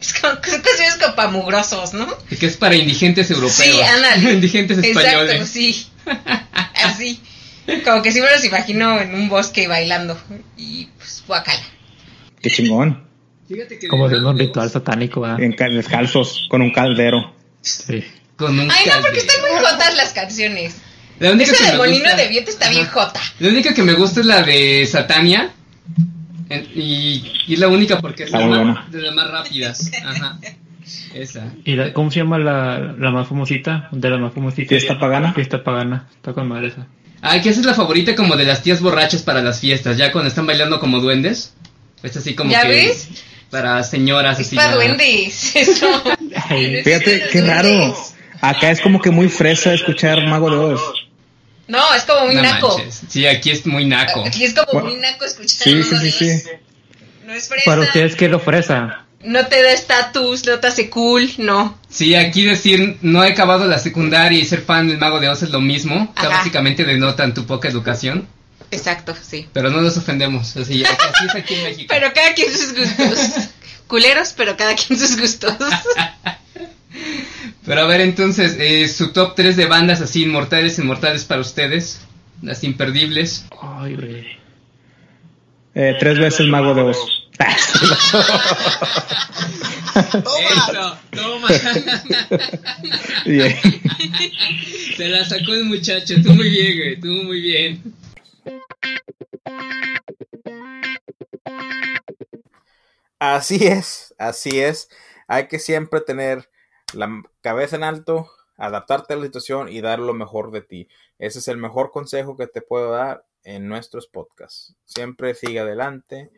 [0.00, 2.06] Es como, creo que es como para mugrosos, ¿no?
[2.30, 3.54] Es que es para indigentes europeos.
[3.54, 4.32] Sí, ándale.
[4.34, 5.40] indigentes españoles.
[5.40, 5.86] Exacto, sí.
[6.84, 7.20] Así.
[7.84, 10.18] Como que sí me los imagino en un bosque bailando.
[10.56, 11.62] Y pues, guacala.
[12.40, 13.08] Qué chingón.
[13.88, 15.40] Como de un ritual satánico, ¿verdad?
[15.40, 17.34] En descalzos, con un caldero.
[17.62, 18.04] Sí.
[18.36, 20.76] Con un Ay, no, porque están muy jotas las canciones.
[21.18, 23.20] La única Esa que de Molino de Viento está bien jota.
[23.40, 25.52] La única que me gusta es la de Satania.
[26.50, 29.90] Y, y es la única porque es la más, de las más rápidas.
[30.04, 30.38] Ajá.
[31.14, 31.52] Esa.
[31.64, 33.88] ¿Y la, cómo se llama la, la más famosita?
[33.92, 34.68] De las más famositas.
[34.68, 35.34] Fiesta pagana.
[35.34, 36.08] Fiesta pagana.
[36.14, 36.86] Está con madre esa.
[37.20, 39.96] Ah, que esa es la favorita como de las tías borrachas para las fiestas.
[39.96, 41.54] Ya cuando están bailando como duendes.
[42.02, 42.68] Es así como ¿Ya que.
[42.68, 43.08] ves?
[43.50, 44.38] para señoras.
[44.40, 45.56] Es para duendes.
[45.56, 45.86] Eso.
[46.84, 47.96] Fíjate, qué raro.
[48.40, 50.80] Acá es como que muy fresa escuchar Mago de Oz.
[51.68, 52.80] No, es como muy naco.
[53.08, 54.24] Sí, aquí es muy naco.
[54.24, 56.42] Aquí es como muy naco escuchar sí, sí, sí, sí.
[57.26, 57.64] No es fresa.
[57.66, 59.04] Para ustedes, ¿qué es lo fresa?
[59.22, 61.78] No te da estatus, no te hace cool, no.
[61.90, 65.42] Sí, aquí decir no he acabado la secundaria y ser fan del Mago de Oz
[65.42, 66.14] es lo mismo.
[66.14, 68.26] Que básicamente denotan tu poca educación.
[68.70, 69.48] Exacto, sí.
[69.52, 71.86] Pero no nos ofendemos, así, así es aquí en México.
[71.88, 73.18] pero cada quien sus gustos.
[73.86, 75.54] Culeros, pero cada quien sus gustos.
[77.64, 82.00] pero a ver, entonces, eh, su top 3 de bandas así inmortales, inmortales para ustedes.
[82.42, 83.46] Las imperdibles.
[83.60, 84.38] Ay, güey.
[85.74, 86.98] Eh, tres veces Mago de Oz.
[90.34, 91.48] Eso, toma.
[94.96, 97.82] Se la sacó el muchacho, tú muy bien, güey, tú muy bien.
[103.20, 104.88] Así es, así es.
[105.26, 106.48] Hay que siempre tener
[106.94, 110.88] la cabeza en alto, adaptarte a la situación y dar lo mejor de ti.
[111.18, 114.74] Ese es el mejor consejo que te puedo dar en nuestros podcasts.
[114.84, 116.30] Siempre sigue adelante,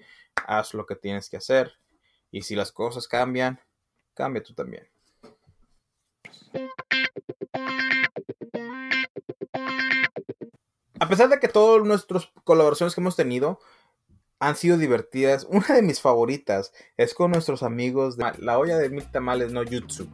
[0.46, 1.74] haz lo que tienes que hacer
[2.30, 3.60] y si las cosas cambian,
[4.14, 4.88] cambia tú también.
[10.98, 13.58] A pesar de que todas nuestras colaboraciones que hemos tenido
[14.40, 15.44] han sido divertidas.
[15.50, 19.62] Una de mis favoritas es con nuestros amigos de La olla de mil tamales no
[19.64, 20.08] Jutsu.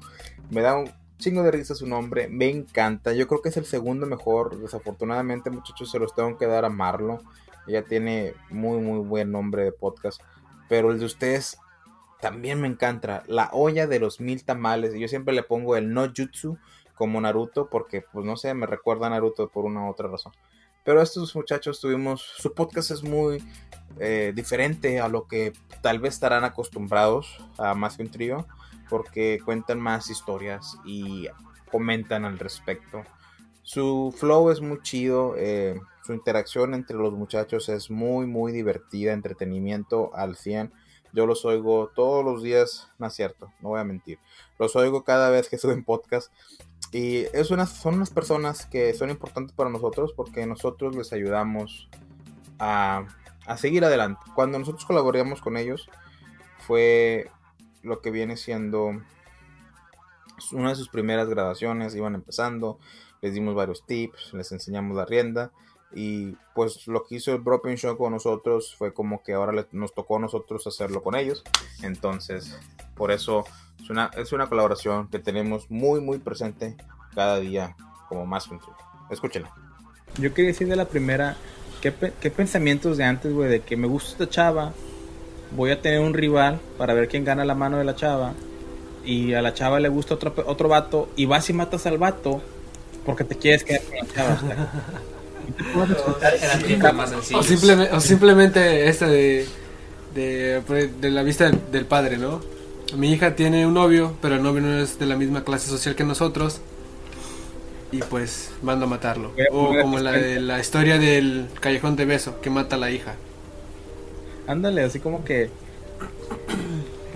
[0.51, 3.15] Me da un chingo de risa su nombre, me encanta.
[3.15, 4.59] Yo creo que es el segundo mejor.
[4.59, 7.21] Desafortunadamente, muchachos, se los tengo que dar a Marlo.
[7.67, 10.21] Ella tiene muy, muy buen nombre de podcast.
[10.69, 11.59] Pero el de ustedes
[12.21, 13.23] también me encanta.
[13.27, 14.95] La olla de los mil tamales.
[14.95, 16.59] Yo siempre le pongo el no Jutsu
[16.95, 20.33] como Naruto porque, pues no sé, me recuerda a Naruto por una u otra razón.
[20.87, 23.43] Pero estos muchachos tuvimos, su podcast es muy
[23.99, 28.47] eh, diferente a lo que tal vez estarán acostumbrados a más que un trío,
[28.89, 31.27] porque cuentan más historias y
[31.73, 33.03] comentan al respecto.
[33.65, 39.13] Su flow es muy chido, eh, su interacción entre los muchachos es muy, muy divertida,
[39.13, 40.73] entretenimiento al 100.
[41.13, 44.21] Yo los oigo todos los días, no es cierto, no voy a mentir.
[44.57, 46.31] Los oigo cada vez que suben podcast.
[46.93, 51.89] Y es son unas personas que son importantes para nosotros porque nosotros les ayudamos
[52.59, 53.07] a,
[53.47, 54.21] a seguir adelante.
[54.35, 55.89] Cuando nosotros colaboramos con ellos,
[56.59, 57.31] fue
[57.83, 59.01] lo que viene siendo
[60.53, 62.79] una de sus primeras grabaciones, iban empezando,
[63.23, 65.53] les dimos varios tips, les enseñamos la rienda
[65.95, 69.95] y pues lo que hizo el Broken Show con nosotros fue como que ahora nos
[69.95, 71.43] tocó a nosotros hacerlo con ellos.
[71.83, 72.59] Entonces,
[72.97, 73.45] por eso
[73.87, 76.75] es una, es una colaboración que tenemos muy, muy presente
[77.15, 77.77] cada día
[78.09, 78.59] como más un
[79.11, 79.53] Escúchenla.
[80.19, 81.37] Yo quería decir de la primera,
[81.81, 83.49] ¿qué, qué pensamientos de antes, güey?
[83.49, 84.73] De que me gusta esta chava,
[85.55, 88.33] voy a tener un rival para ver quién gana la mano de la chava.
[89.05, 92.43] Y a la chava le gusta otro, otro vato y vas y matas al vato
[93.05, 94.69] porque te quieres quedar con la chava.
[97.35, 99.47] o, simplemente, o simplemente esta de,
[100.13, 102.56] de, de la vista del, padre, ¿no?
[102.95, 105.97] Mi hija tiene un novio, pero el novio no es de la misma clase social
[105.97, 106.61] que nosotros.
[107.93, 109.33] Y pues mando a matarlo.
[109.51, 113.15] O como la de la historia del callejón de beso, que mata a la hija.
[114.47, 115.51] Ándale, así como que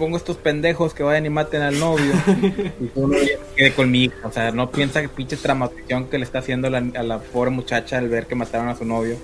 [0.01, 2.13] pongo estos pendejos que vayan y maten al novio
[2.81, 3.17] y uno
[3.55, 4.17] quede con mi hija.
[4.25, 7.99] O sea, no piensa que pinche traumatización que le está haciendo a la, pobre muchacha
[7.99, 9.17] al ver que mataron a su novio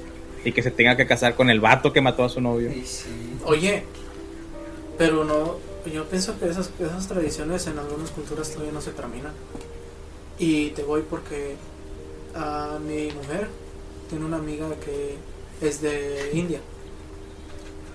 [0.45, 2.71] y que se tenga que casar con el vato que mató a su novio.
[3.45, 3.85] Oye,
[4.99, 5.57] pero no,
[5.93, 9.33] yo pienso que esas, esas tradiciones en algunas culturas todavía no se terminan.
[10.39, 11.57] Y te voy porque
[12.35, 13.49] a mi mujer
[14.09, 15.17] tiene una amiga que
[15.61, 16.61] es de India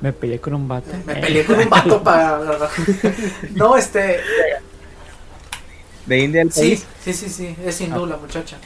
[0.02, 0.90] me peleé con un vato.
[1.06, 2.42] Me peleé con un vato para.
[3.52, 4.20] no, este.
[6.08, 6.86] ¿De India el país?
[7.04, 7.56] Sí, sí, sí, sí.
[7.64, 8.58] Es hindú la muchacha.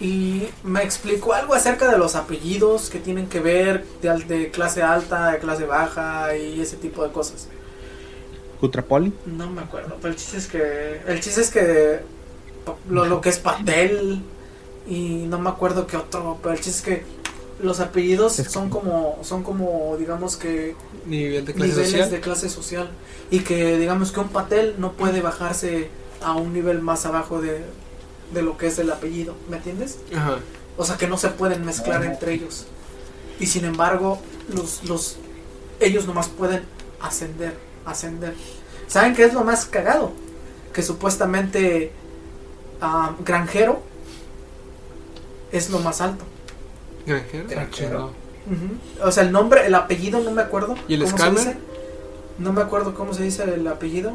[0.00, 4.80] Y me explicó algo acerca de los apellidos que tienen que ver de, de clase
[4.80, 7.48] alta, de clase baja y ese tipo de cosas.
[8.60, 9.12] ¿Kutrapoli?
[9.26, 11.00] No me acuerdo, pero el chiste es que.
[11.06, 12.00] El chiste es que.
[12.90, 14.22] Lo, lo que es Patel.
[14.88, 17.18] Y no me acuerdo qué otro, pero el chiste es que
[17.62, 22.10] los apellidos son como son como digamos que Nivel de clase niveles social.
[22.10, 22.88] de clase social
[23.30, 25.88] y que digamos que un patel no puede bajarse
[26.22, 27.62] a un nivel más abajo de,
[28.32, 29.98] de lo que es el apellido ¿me entiendes?
[30.14, 30.38] Ajá.
[30.76, 32.66] o sea que no se pueden mezclar entre ellos
[33.40, 34.20] y sin embargo
[34.54, 35.16] los los
[35.80, 36.62] ellos nomás pueden
[37.00, 37.54] ascender
[37.90, 38.34] ascender
[38.86, 40.12] saben qué es lo más cagado
[40.72, 41.92] que supuestamente
[42.80, 43.82] ah, granjero
[45.52, 46.24] es lo más alto
[47.48, 48.12] Granjero.
[49.02, 50.74] O sea, el nombre, el apellido, no me acuerdo.
[50.86, 51.56] ¿Y el escáner?
[52.38, 54.12] No me acuerdo cómo se dice el apellido.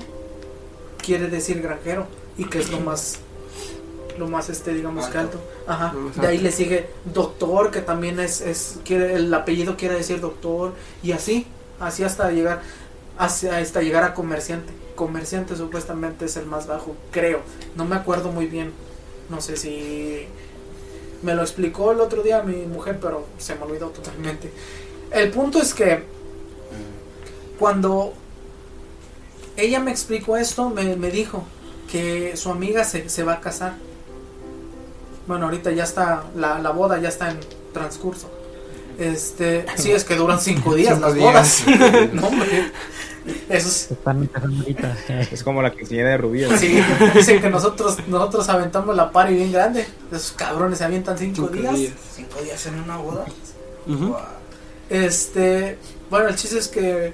[1.03, 2.07] Quiere decir granjero.
[2.37, 3.19] Y que es lo más.
[4.17, 5.39] Lo más, este, digamos, que alto.
[5.67, 5.93] Ajá.
[6.21, 8.41] De ahí le sigue doctor, que también es.
[8.41, 10.73] es quiere, el apellido quiere decir doctor.
[11.01, 11.47] Y así.
[11.79, 12.61] Así hasta llegar.
[13.17, 14.73] Hasta llegar a comerciante.
[14.95, 17.41] Comerciante supuestamente es el más bajo, creo.
[17.75, 18.71] No me acuerdo muy bien.
[19.29, 20.27] No sé si
[21.23, 24.51] me lo explicó el otro día mi mujer, pero se me olvidó totalmente.
[25.11, 26.03] El punto es que
[27.57, 28.13] cuando
[29.55, 31.43] ella me explicó esto, me, dijo
[31.91, 33.75] que su amiga se, va a casar.
[35.27, 37.39] Bueno, ahorita ya está, la, boda ya está en
[37.71, 38.29] transcurso.
[38.97, 41.63] Este, sí, es que duran cinco días las bodas.
[42.13, 42.29] no,
[43.49, 43.89] eso es...
[45.31, 46.45] es como la quinceañera de Rubí.
[46.57, 46.81] Sí,
[47.13, 49.87] dicen que nosotros, nosotros aventamos la pari bien grande.
[50.11, 51.79] Esos cabrones se avientan cinco, días.
[52.13, 53.25] Cinco días en una boda.
[54.89, 55.77] Este,
[56.09, 57.13] bueno, el chiste es que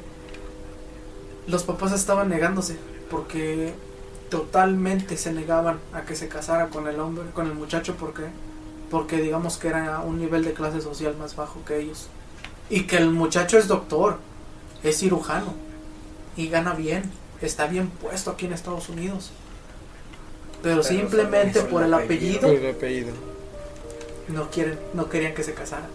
[1.47, 2.75] los papás estaban negándose
[3.09, 3.73] porque
[4.29, 8.23] totalmente se negaban a que se casara con el hombre, con el muchacho, porque
[8.89, 12.07] porque digamos que era un nivel de clase social más bajo que ellos
[12.69, 14.17] y que el muchacho es doctor,
[14.83, 15.53] es cirujano
[16.35, 17.03] y gana bien,
[17.41, 19.31] está bien puesto aquí en Estados Unidos.
[20.61, 22.49] Pero, simplemente por el apellido,
[24.27, 25.87] no quieren, no querían que se casara.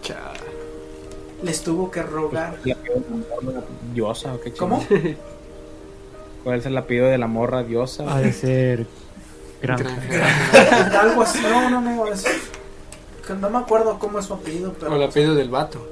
[1.43, 2.57] Les tuvo que rogar.
[3.93, 4.83] ¿Diosa o qué ¿Cómo?
[6.43, 8.05] ¿Cuál es el apellido de la morra diosa?
[8.11, 8.87] Ha de ser
[11.01, 11.39] Algo así.
[11.41, 12.05] No, no, no.
[13.33, 14.73] No me acuerdo cómo es su apellido.
[14.79, 15.85] Pero, o el apellido del vato.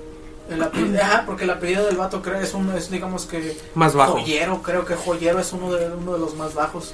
[0.49, 3.95] El apellido, ajá, porque el apellido del vato creo es uno, es digamos que más
[3.95, 4.19] bajo.
[4.19, 6.93] Joyero, creo que joyero es uno de uno de los más bajos.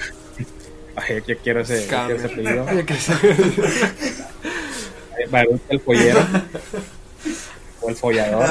[0.95, 2.65] Ay, yo quiero ese, quiero ese apellido.
[5.69, 6.19] el joyero.
[7.81, 8.45] o el follador.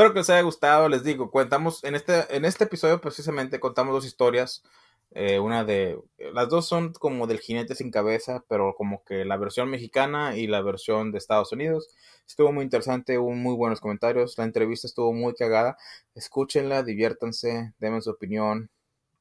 [0.00, 3.92] Espero que les haya gustado, les digo, contamos en este, en este episodio precisamente contamos
[3.92, 4.62] dos historias
[5.10, 5.98] Eh, una de.
[6.32, 10.46] Las dos son como del jinete sin cabeza, pero como que la versión mexicana y
[10.46, 11.88] la versión de Estados Unidos.
[12.26, 14.38] Estuvo muy interesante, hubo muy buenos comentarios.
[14.38, 15.76] La entrevista estuvo muy cagada.
[16.14, 18.70] Escúchenla, diviértanse, denme su opinión.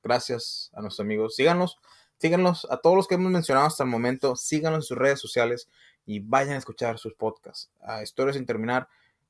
[0.02, 1.36] Gracias a nuestros amigos.
[1.36, 1.78] Síganos,
[2.20, 4.38] síganos a todos los que hemos mencionado hasta el momento.
[4.38, 5.68] Síganos en sus redes sociales
[6.06, 7.70] y vayan a escuchar sus podcasts.
[7.82, 8.88] A Historias sin terminar,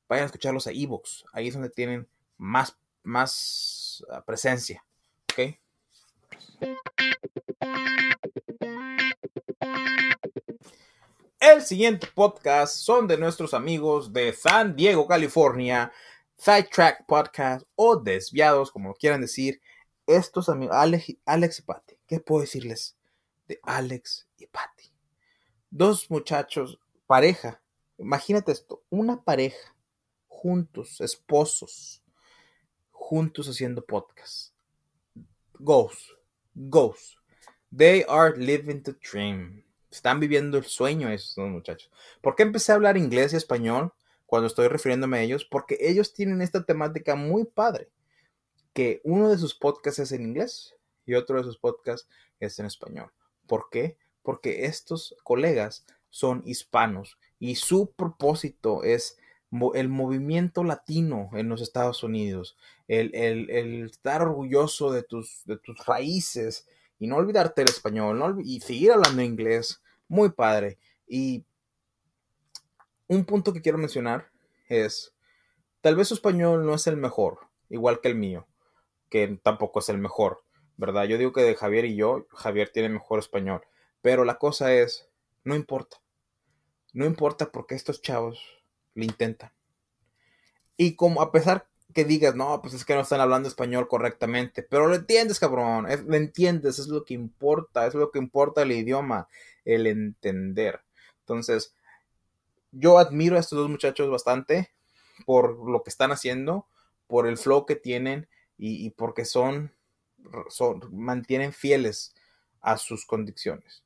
[0.10, 1.24] vayan a escucharlos a Evox.
[1.32, 2.06] Ahí es donde tienen
[2.38, 4.84] más, más ah, presencia.
[5.32, 5.56] ¿Ok?
[11.40, 15.92] El siguiente podcast son de nuestros amigos de San Diego, California,
[16.36, 19.62] Sidetrack Podcast o Desviados, como quieran decir.
[20.06, 21.96] Estos amigos, Alex, y Patty.
[22.08, 22.98] ¿Qué puedo decirles
[23.48, 24.92] de Alex y Patty?
[25.70, 27.62] Dos muchachos, pareja.
[28.00, 29.76] Imagínate esto, una pareja,
[30.42, 32.02] juntos, esposos,
[32.92, 34.54] juntos haciendo podcast.
[35.60, 36.12] Ghost
[36.56, 37.16] Ghost.
[37.76, 39.64] They are living the dream.
[39.92, 41.92] Están viviendo el sueño esos dos muchachos.
[42.22, 43.94] ¿Por qué empecé a hablar inglés y español
[44.26, 45.44] cuando estoy refiriéndome a ellos?
[45.44, 47.90] Porque ellos tienen esta temática muy padre.
[48.74, 50.76] Que uno de sus podcasts es en inglés
[51.06, 52.08] y otro de sus podcasts
[52.40, 53.12] es en español.
[53.46, 53.98] ¿Por qué?
[54.24, 59.18] Porque estos colegas son hispanos y su propósito es
[59.74, 62.56] el movimiento latino en los Estados Unidos,
[62.88, 63.50] el,
[63.86, 66.68] estar orgulloso de tus, de tus raíces
[67.00, 70.78] y no olvidarte el español y seguir hablando inglés, muy padre.
[71.08, 71.44] Y
[73.08, 74.30] un punto que quiero mencionar
[74.68, 75.14] es,
[75.82, 78.48] tal vez su español no es el mejor, igual que el mío,
[79.10, 80.44] que tampoco es el mejor,
[80.78, 81.06] ¿verdad?
[81.06, 83.62] Yo digo que de Javier y yo, Javier tiene mejor español,
[84.02, 85.10] pero la cosa es,
[85.44, 85.98] no importa,
[86.94, 88.59] no importa porque estos chavos
[89.00, 89.52] lo intentan.
[90.78, 94.62] Y como a pesar que digas, no, pues es que no están hablando español correctamente,
[94.64, 98.72] pero lo entiendes, cabrón, lo entiendes, es lo que importa, es lo que importa el
[98.72, 99.28] idioma,
[99.66, 100.82] el entender.
[101.22, 101.74] Entonces,
[102.72, 104.72] yo admiro a estos dos muchachos bastante
[105.26, 106.68] por lo que están haciendo,
[107.08, 109.74] por el flow que tienen y, porque son,
[110.50, 112.14] son, mantienen fieles
[112.62, 113.84] a sus condiciones.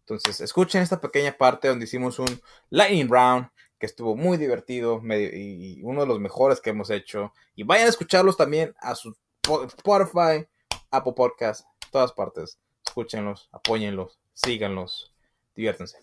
[0.00, 3.48] Entonces, escuchen esta pequeña parte donde hicimos un lightning round
[3.82, 7.32] que estuvo muy divertido y uno de los mejores que hemos hecho.
[7.56, 10.46] Y vayan a escucharlos también a su Spotify,
[10.92, 12.60] Apple Podcast, todas partes.
[12.86, 15.12] Escúchenlos, apóyenlos, síganlos,
[15.56, 15.98] diviértanse.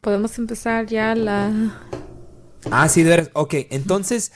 [0.00, 1.50] Podemos empezar ya la...
[2.70, 4.30] Ah, sí, de Ok, entonces,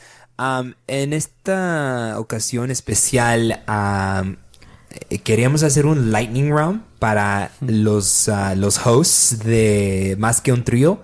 [0.89, 3.63] en esta ocasión especial,
[5.09, 10.65] eh, queríamos hacer un lightning round para los, ah, los hosts de Más que un
[10.65, 11.01] trío.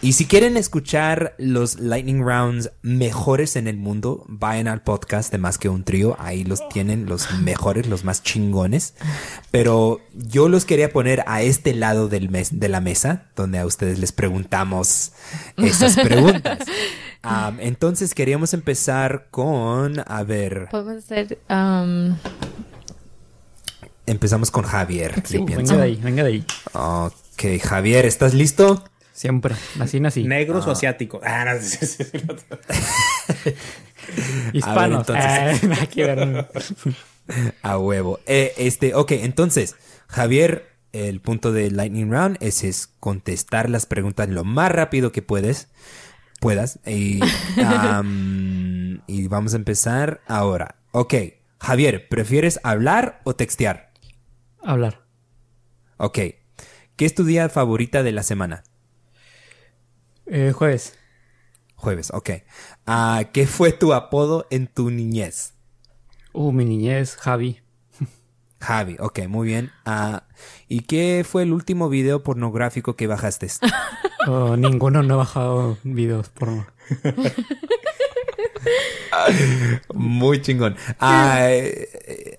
[0.00, 5.38] Y si quieren escuchar los Lightning Rounds mejores en el mundo, vayan al podcast de
[5.38, 6.14] Más que un trío.
[6.20, 8.94] Ahí los tienen los mejores, los más chingones.
[9.50, 13.66] Pero yo los quería poner a este lado del mes, de la mesa, donde a
[13.66, 15.12] ustedes les preguntamos
[15.56, 16.60] esas preguntas.
[17.58, 20.68] entonces queríamos empezar con, a ver.
[20.70, 21.40] Podemos hacer...
[21.50, 22.14] Um,
[24.06, 25.22] Empezamos con Javier.
[25.28, 26.44] venga de ahí, venga de ahí.
[26.72, 28.84] Ok, Javier, ¿estás listo?
[29.18, 30.22] Siempre, así nací.
[30.22, 30.74] ¿Negros o ah.
[30.74, 31.20] asiáticos?
[31.24, 31.54] Ah, no,
[34.52, 35.08] Hispanos.
[37.62, 38.20] A, huevo.
[38.26, 39.74] Eh, este, ok, entonces,
[40.06, 45.20] Javier, el punto de Lightning Round es, es contestar las preguntas lo más rápido que
[45.20, 45.66] puedes.
[46.38, 46.78] Puedas.
[46.86, 47.18] Y,
[49.08, 50.76] y vamos a empezar ahora.
[50.92, 51.14] Ok,
[51.58, 53.90] Javier, ¿prefieres hablar o textear?
[54.62, 55.02] Hablar.
[55.96, 56.18] Ok.
[56.94, 58.62] ¿Qué es tu día favorita de la semana?
[60.30, 60.94] Eh, jueves.
[61.74, 62.30] Jueves, ok.
[62.86, 65.54] Ah, ¿Qué fue tu apodo en tu niñez?
[66.32, 67.60] Uh, mi niñez, Javi.
[68.60, 69.70] Javi, ok, muy bien.
[69.84, 70.24] Ah,
[70.68, 73.48] ¿Y qué fue el último video pornográfico que bajaste?
[74.26, 76.66] oh, ninguno, no he bajado videos porno.
[79.94, 80.76] Muy chingón.
[80.98, 81.48] ¿A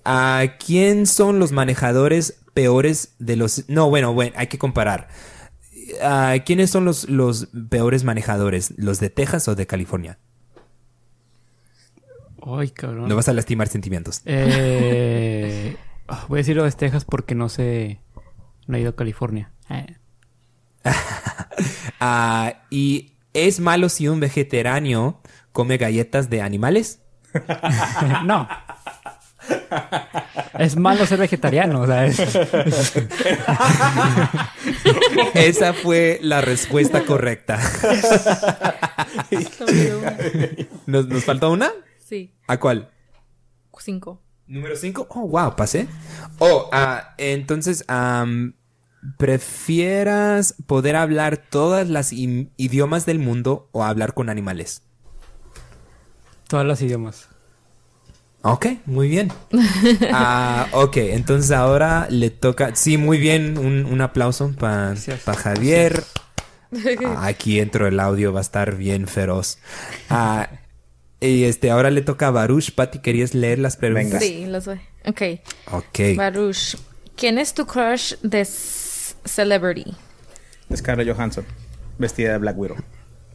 [0.04, 3.68] ah, quién son los manejadores peores de los...
[3.68, 5.08] No, bueno, bueno, hay que comparar.
[6.02, 8.74] Ah, ¿quiénes son los, los peores manejadores?
[8.76, 10.18] ¿Los de Texas o de California?
[12.42, 13.08] Ay, cabrón.
[13.08, 14.22] No vas a lastimar sentimientos.
[14.24, 15.76] Eh,
[16.08, 18.00] ah, voy a decir lo de Texas porque no sé.
[18.66, 19.50] No he ido a California.
[19.68, 19.96] Eh.
[22.02, 25.20] Ah, ¿Y es malo si un vegetariano
[25.52, 27.00] come galletas de animales?
[28.24, 28.48] no.
[30.58, 31.84] Es malo ser vegetariano.
[35.34, 37.58] Esa fue la respuesta correcta.
[40.86, 41.72] ¿Nos, ¿Nos faltó una?
[41.98, 42.32] Sí.
[42.46, 42.90] ¿A cuál?
[43.80, 44.22] Cinco.
[44.46, 45.06] Número 5.
[45.10, 45.88] Oh, wow, pasé.
[46.38, 47.84] Oh, ah, entonces,
[49.16, 54.82] ¿prefieras poder hablar todas las idiomas del mundo o hablar con animales?
[56.48, 57.28] Todas las idiomas.
[58.42, 59.32] Ok, muy bien.
[60.12, 62.74] Ah, ok, entonces ahora le toca.
[62.74, 63.58] Sí, muy bien.
[63.58, 64.94] Un, aplauso para
[65.36, 66.02] Javier.
[67.04, 69.58] Ah, aquí dentro el audio va a estar bien feroz.
[70.08, 70.48] Ah,
[71.20, 72.72] y este, ahora le toca a Baruch.
[72.74, 74.22] Pati, ¿querías leer las preguntas?
[74.22, 74.80] Sí, las voy.
[75.06, 75.22] Ok.
[75.72, 76.16] Ok.
[76.16, 76.76] Baruch,
[77.16, 79.94] ¿quién es tu crush de celebrity?
[80.74, 81.44] Scarlett Johansson,
[81.98, 82.76] vestida de Black Widow.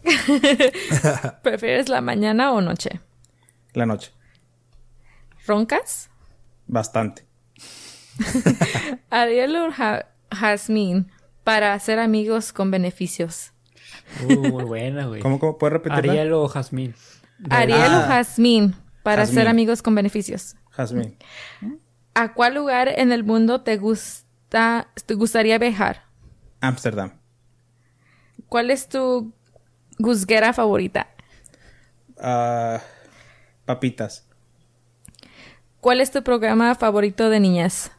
[1.44, 3.02] ¿Prefieres la mañana o noche?
[3.74, 4.12] La noche.
[5.46, 6.10] ¿Roncas?
[6.68, 7.26] Bastante.
[9.10, 9.70] Ariel o
[10.32, 11.06] Jasmine
[11.44, 13.52] para hacer amigos con beneficios.
[14.24, 15.22] Uh, muy buena, güey.
[15.22, 16.14] ¿Cómo, ¿Cómo, puedes repetirla?
[16.14, 16.94] Ariel o Jasmine.
[17.50, 18.74] Ariel o Jasmine
[19.04, 20.56] para hacer amigos con beneficios.
[20.72, 21.18] Jasmine.
[22.14, 26.04] ¿A cuál lugar en el mundo te gusta te gustaría viajar?
[26.62, 27.12] Ámsterdam.
[28.48, 29.34] ¿Cuál es tu
[30.00, 31.08] gusguera favorita?
[32.18, 32.80] Uh,
[33.66, 34.25] papitas.
[35.86, 37.92] ¿Cuál es tu programa favorito de niñas?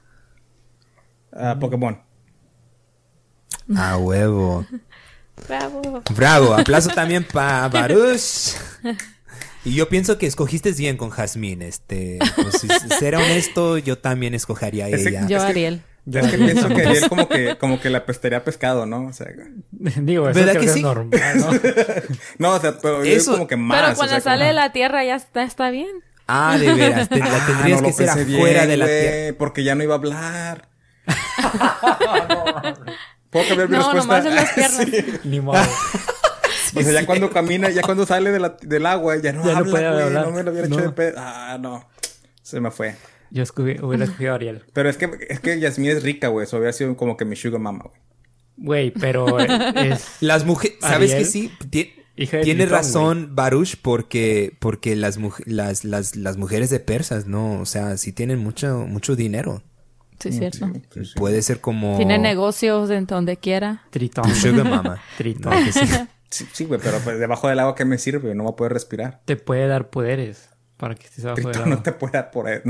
[1.30, 2.03] Uh, Pokémon.
[3.76, 4.66] A huevo.
[5.47, 6.03] Bravo.
[6.12, 6.55] Bravo.
[6.55, 8.57] Aplauso también para Baruch.
[9.64, 11.62] Y yo pienso que escogiste bien con Jazmín.
[11.62, 12.68] Este, pues, si
[12.99, 15.28] ser honesto, yo también escogería a ella.
[15.28, 15.80] Yo, Ariel.
[16.07, 19.07] Yo es que pienso que Ariel como que, como que la pestería pescado, ¿no?
[19.07, 19.28] O sea,
[19.70, 20.82] digo, eso ¿verdad que, sí?
[20.82, 21.51] normal, ¿no?
[22.39, 23.80] no, o sea, pero eso, como que más.
[23.80, 26.03] Pero cuando sale de la tierra ya está, está bien.
[26.29, 29.39] Ah, de veras, la ah, tendrías que ser afuera de la tierra.
[29.39, 30.68] Porque ya no iba a hablar.
[33.31, 34.22] ¿Puedo cambiar mi no, respuesta?
[34.22, 35.24] Nomás en las piernas.
[35.24, 35.59] Ni modo.
[36.74, 39.59] o sea, ya cuando camina, ya cuando sale de la, del agua, ya no ya
[39.59, 40.27] habla, no puede hablar.
[40.27, 41.14] No me lo hubiera hecho de pedo.
[41.18, 41.89] Ah, no.
[42.43, 42.97] Se me fue.
[43.31, 43.45] Yo
[43.83, 44.64] hubiera escogido a Ariel.
[44.72, 46.45] Pero es que, es que Yasmín es rica, güey.
[46.45, 48.01] Eso hubiera sido como que mi sugar mama, güey.
[48.59, 50.16] Güey, pero es...
[50.20, 50.79] Las mujeres...
[50.81, 51.53] ¿Sabes que sí?
[52.17, 57.61] Tienes razón, Baruch, porque, porque las, las, las, las, mujeres de persas, ¿no?
[57.61, 59.62] O sea, sí tienen mucho, mucho dinero.
[60.19, 60.73] Sí, cierto.
[61.17, 61.99] Puede ser como...
[61.99, 63.85] Tiene negocios en donde quiera.
[63.91, 64.35] Tritón.
[64.35, 65.03] Sugar mama.
[65.19, 65.53] Tritón.
[66.31, 68.35] sí, güey, pero pues, debajo del agua, ¿qué me sirve?
[68.35, 69.21] No va a poder respirar.
[69.27, 70.49] Te puede dar poderes
[70.79, 71.67] para que estés abajo del agua.
[71.67, 72.62] no te puede dar poderes,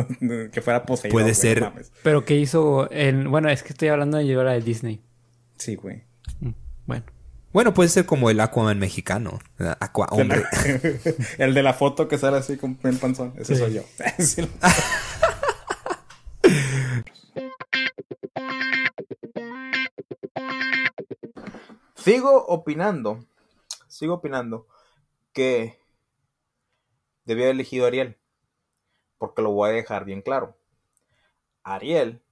[0.51, 1.13] que fuera poseído.
[1.13, 1.71] Puede ser.
[2.03, 3.31] pero ¿qué hizo en...
[3.31, 5.01] Bueno, es que estoy hablando de llevar a de Disney.
[5.57, 6.03] Sí, güey.
[6.41, 6.51] Mm,
[6.87, 7.05] bueno.
[7.53, 9.39] Bueno, puede ser como el Aquaman mexicano.
[9.81, 10.45] Aqua hombre.
[11.39, 13.33] el de la foto que sale así con el panzón.
[13.37, 13.83] Ese soy yo.
[21.97, 23.25] sigo opinando.
[23.89, 24.67] Sigo opinando
[25.33, 25.79] que
[27.25, 28.17] debía haber elegido a Ariel.
[29.19, 30.57] Porque lo voy a dejar bien claro.
[31.63, 32.23] Ariel,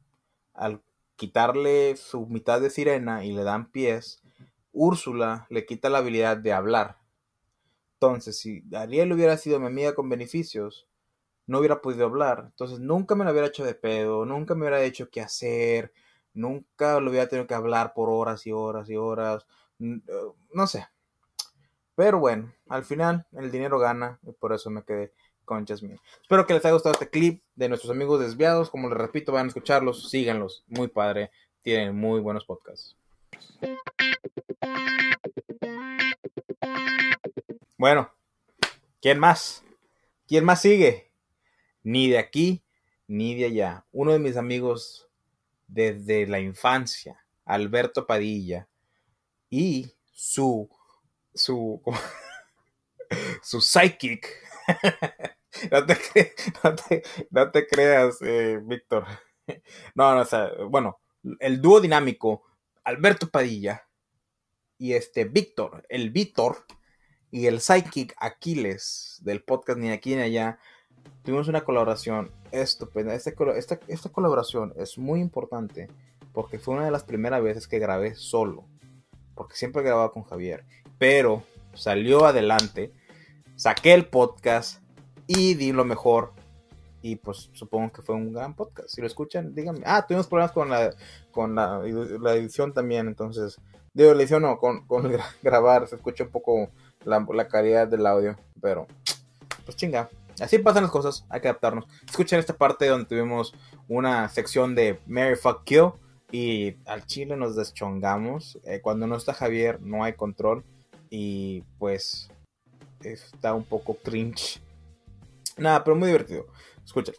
[0.52, 0.82] al
[1.16, 4.23] quitarle su mitad de sirena y le dan pies,
[4.74, 6.98] Úrsula le quita la habilidad de hablar.
[7.94, 10.86] Entonces, si Ariel hubiera sido mi amiga con beneficios,
[11.46, 12.44] no hubiera podido hablar.
[12.46, 15.92] Entonces, nunca me lo hubiera hecho de pedo, nunca me hubiera hecho qué hacer,
[16.34, 19.46] nunca lo hubiera tenido que hablar por horas y horas y horas.
[19.80, 20.00] Eh,
[20.52, 20.86] no sé.
[21.94, 25.12] Pero bueno, al final el dinero gana y por eso me quedé
[25.44, 26.00] con Jasmine.
[26.20, 28.70] Espero que les haya gustado este clip de nuestros amigos desviados.
[28.70, 30.64] Como les repito, van a escucharlos, síganlos.
[30.66, 31.30] Muy padre.
[31.62, 32.96] Tienen muy buenos podcasts.
[37.76, 38.10] Bueno,
[39.02, 39.62] ¿quién más?
[40.26, 41.12] ¿Quién más sigue?
[41.82, 42.64] Ni de aquí
[43.06, 43.84] ni de allá.
[43.92, 45.08] Uno de mis amigos
[45.66, 48.68] desde la infancia, Alberto Padilla,
[49.50, 50.68] y su
[51.34, 51.82] su
[53.42, 54.28] su psychic.
[57.30, 59.06] no, te, creas, eh, Víctor.
[59.94, 60.98] No, no, o sea, bueno,
[61.38, 62.44] el dúo dinámico
[62.82, 63.83] Alberto Padilla
[64.78, 66.64] y este Víctor, el Víctor,
[67.34, 70.60] y el Psychic Aquiles del podcast Ni aquí ni allá,
[71.24, 73.12] tuvimos una colaboración estupenda.
[73.12, 75.88] Este esta, esta, colaboración es muy importante
[76.32, 78.68] porque fue una de las primeras veces que grabé solo.
[79.34, 80.64] Porque siempre grababa con Javier.
[80.96, 81.42] Pero
[81.74, 82.92] salió adelante.
[83.56, 84.80] Saqué el podcast
[85.26, 86.34] y di lo mejor.
[87.02, 88.90] Y pues supongo que fue un gran podcast.
[88.90, 89.82] Si lo escuchan, díganme.
[89.84, 90.94] Ah, tuvimos problemas con la,
[91.32, 91.80] con la,
[92.20, 93.08] la edición también.
[93.08, 93.60] Entonces,
[93.94, 95.10] digo, la edición no, con, con
[95.42, 95.88] grabar.
[95.88, 96.70] Se escucha un poco
[97.04, 98.36] la, calidad del audio.
[98.60, 98.86] Pero,
[99.64, 100.10] pues chinga.
[100.40, 101.86] Así pasan las cosas, hay que adaptarnos.
[102.04, 103.54] Escuchen esta parte donde tuvimos
[103.88, 105.92] una sección de Mary Fuck Kill.
[106.32, 108.58] Y al chile nos deschongamos.
[108.64, 110.64] Eh, cuando no está Javier, no hay control.
[111.08, 112.28] Y pues
[113.00, 114.60] está un poco cringe.
[115.56, 116.46] Nada, pero muy divertido.
[116.84, 117.14] Escuchen.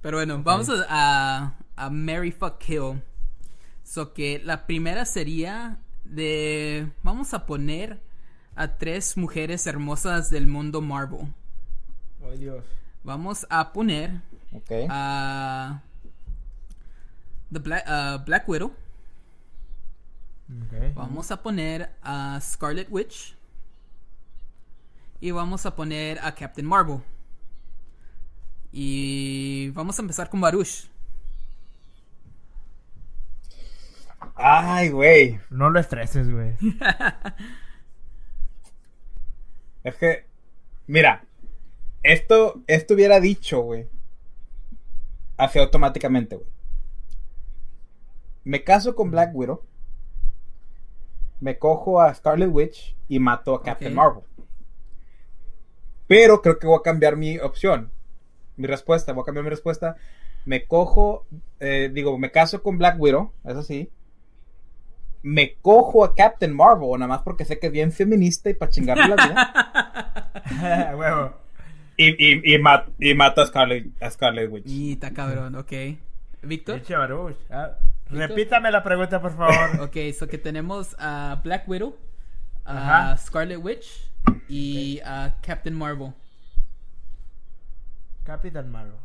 [0.00, 3.02] Pero bueno, vamos a, a, Mary Fuck Kill.
[3.92, 6.90] So que la primera sería de.
[7.02, 8.00] Vamos a poner
[8.56, 11.30] a tres mujeres hermosas del mundo Marvel.
[12.24, 12.64] Oh, Dios.
[13.04, 14.22] Vamos a poner
[14.88, 15.82] a.
[17.52, 18.72] The Black, Black Widow.
[20.94, 23.36] Vamos a poner a Scarlet Witch.
[25.20, 27.02] Y vamos a poner a Captain Marvel.
[28.72, 30.90] Y vamos a empezar con Baruch.
[34.34, 35.40] Ay, güey.
[35.50, 36.54] No lo estreses, güey.
[39.84, 40.24] es que,
[40.86, 41.24] mira,
[42.02, 43.88] esto, esto hubiera dicho, güey.
[45.36, 46.48] Hace automáticamente, güey.
[48.44, 49.62] Me caso con Black Widow.
[51.40, 54.22] Me cojo a Scarlet Witch y mato a Captain Marvel.
[56.06, 57.90] Pero creo que voy a cambiar mi opción
[58.56, 59.96] mi respuesta, voy a cambiar mi respuesta.
[60.44, 61.26] Me cojo,
[61.60, 63.90] eh, digo, me caso con Black Widow, eso sí.
[65.22, 68.70] Me cojo a Captain Marvel, nada más porque sé que es bien feminista y para
[68.70, 71.32] chingarle la vida.
[71.96, 72.58] Y, y, y,
[73.14, 74.66] mato a Scarlet, a Scarlet Witch.
[74.66, 75.72] Y está cabrón, ok.
[76.42, 76.82] ¿Víctor?
[77.50, 77.76] Ah,
[78.10, 79.80] repítame la pregunta, por favor.
[79.82, 81.96] ok, so que tenemos a Black Widow,
[82.64, 84.10] a Scarlet Witch
[84.48, 86.12] y a Captain Marvel.
[88.24, 88.96] Captain Marvel.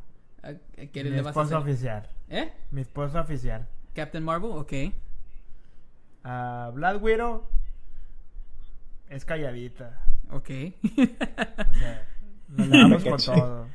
[0.93, 2.09] Mi esposa oficial.
[2.29, 2.53] ¿Eh?
[2.71, 3.67] Mi esposa oficial.
[3.93, 4.73] Captain Marvel, ok.
[6.27, 7.47] Uh, Black Widow
[9.07, 10.05] es calladita.
[10.29, 10.49] Ok.
[10.49, 12.07] o sea,
[12.49, 13.67] nos damos con todo.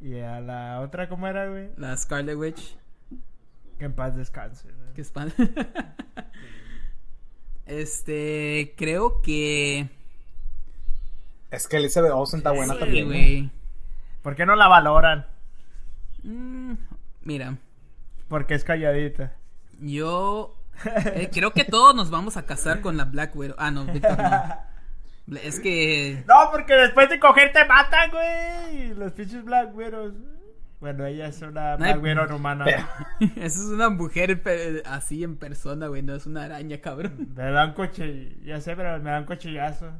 [0.00, 1.70] Y a la otra, ¿cómo era, güey?
[1.76, 2.76] La Scarlet Witch.
[3.78, 4.68] Que en paz descanse.
[4.96, 5.02] Que
[7.66, 9.88] este, creo que...
[11.52, 13.06] Es que Elizabeth Olsen está buena sí, también.
[13.06, 13.50] güey.
[14.22, 15.28] ¿Por qué no la valoran?
[16.24, 16.74] Mm,
[17.22, 17.58] mira.
[18.26, 19.36] Porque es calladita.
[19.80, 20.56] Yo
[21.14, 23.56] eh, creo que todos nos vamos a casar con la Black Widow.
[23.58, 25.36] Ah, no, Víctor no.
[25.38, 26.22] Es que.
[26.28, 28.94] No, porque después de coger te matan, güey.
[28.94, 30.14] Los pinches Black Widows.
[30.80, 32.66] Bueno, ella es una Black Widow humana.
[33.20, 34.42] Esa es una mujer
[34.84, 36.02] así en persona, güey.
[36.02, 37.28] No es una araña, cabrón.
[37.34, 38.36] Me dan coche.
[38.44, 39.92] Ya sé, pero me dan cochillazo.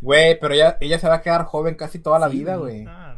[0.00, 2.82] Güey, pero ella, ella se va a quedar joven casi toda la vida, güey.
[2.82, 3.11] No.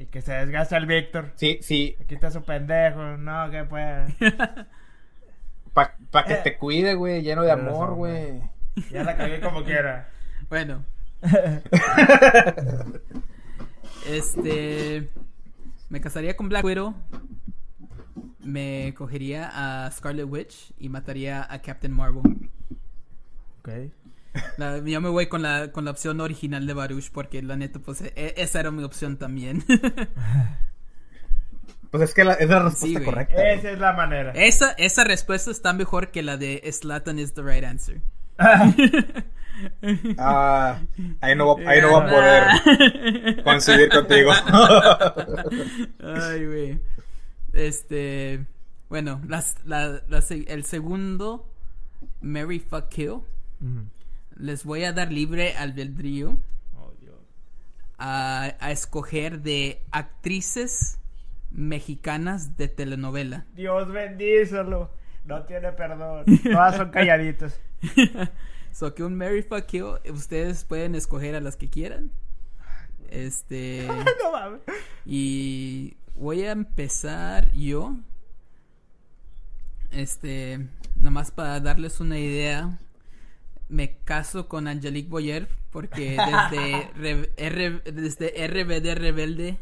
[0.00, 1.32] Y que se desgasta el Víctor.
[1.34, 1.94] Sí, sí.
[2.00, 3.18] Aquí está su pendejo.
[3.18, 4.06] No, que puede.
[5.74, 6.40] Para pa que eh.
[6.42, 8.40] te cuide, güey, lleno de amor, güey.
[8.90, 10.08] Ya la cagué como quiera.
[10.48, 10.84] Bueno.
[14.08, 15.10] este.
[15.90, 16.94] Me casaría con Black Widow.
[18.40, 22.50] Me cogería a Scarlet Witch y mataría a Captain Marvel.
[23.60, 23.68] Ok
[24.84, 28.02] yo me voy con la, con la opción original de Baruch porque la neta, pues
[28.02, 29.64] e, esa era mi opción también.
[31.90, 33.50] Pues es que la, es la respuesta correcta.
[33.50, 34.30] Esa es la manera.
[34.36, 38.00] Esa, esa respuesta está mejor que la de Slatan is the right answer.
[40.18, 40.80] ah,
[41.20, 44.30] ahí no, ahí no voy a poder coincidir contigo.
[46.00, 46.80] Ay, güey.
[47.52, 48.46] Este.
[48.88, 50.00] Bueno, las, la,
[50.46, 51.52] el segundo,
[52.20, 53.22] Mary Fuck Kill
[54.40, 56.36] les voy a dar libre albedrío
[56.76, 56.92] oh,
[57.98, 60.98] a, a escoger de actrices
[61.50, 63.46] mexicanas de telenovela.
[63.54, 64.90] Dios bendícelo.
[65.24, 66.24] No tiene perdón.
[66.42, 67.60] Todas son calladitas.
[68.72, 72.10] so que un Mary Fuck You, ustedes pueden escoger a las que quieran.
[73.10, 73.86] Este.
[74.22, 74.60] no mames.
[75.04, 77.94] Y voy a empezar yo.
[79.90, 80.66] Este.
[80.96, 82.78] Nomás para darles una idea
[83.70, 86.16] me caso con Angelique Boyer porque
[87.00, 89.58] desde, desde RBD Rebelde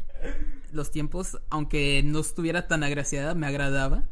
[0.71, 4.03] los tiempos, aunque no estuviera tan agraciada, me agradaba.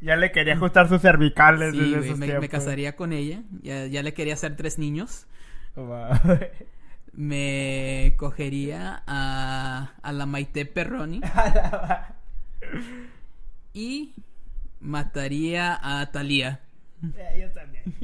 [0.00, 3.42] Ya le quería ajustar sus cervicales sí, me, casaría con ella.
[3.62, 5.26] Ya, ya, le quería hacer tres niños.
[7.12, 11.20] me cogería a, a la Maite Perroni.
[13.74, 14.14] y
[14.80, 16.60] mataría a Thalía.
[17.02, 17.94] yo también.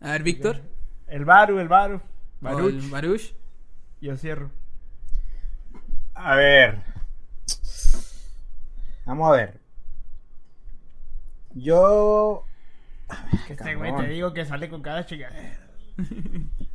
[0.00, 0.62] A ver, Víctor.
[1.06, 2.00] El Baru, el Baru.
[2.40, 2.88] Baruch.
[2.88, 3.34] Baruch.
[4.00, 4.50] Yo cierro.
[6.14, 6.82] A ver.
[9.04, 9.60] Vamos a ver.
[11.54, 12.44] Yo.
[13.46, 15.30] que este güey te digo que sale con cada chica.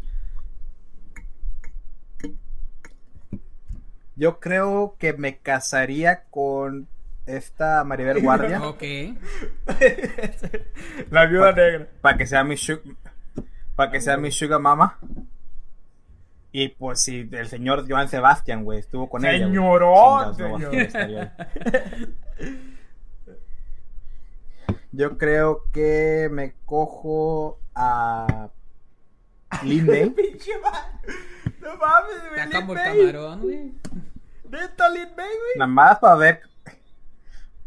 [4.18, 6.88] Yo creo que me casaría con
[7.26, 8.66] esta Maribel Guardia.
[8.66, 8.82] ok.
[11.12, 11.88] La viuda negra.
[12.02, 12.56] Para que sea mi
[13.76, 15.00] para que sea mi sugar mama.
[16.52, 19.46] Y pues si el señor Joan Sebastián, güey, estuvo con ella.
[19.46, 20.38] Señorón.
[24.94, 28.50] Yo creo que me cojo a
[29.64, 30.06] Lin May.
[31.60, 32.16] no mames.
[32.38, 33.74] Está como el camarón, güey.
[34.50, 35.58] Neta, Lin May, güey.
[35.58, 36.42] Nada más para ver.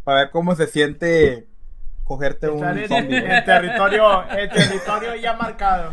[0.05, 1.47] Para ver cómo se siente
[2.09, 2.79] cogerte un en,
[3.13, 5.93] el territorio, el territorio ya marcado.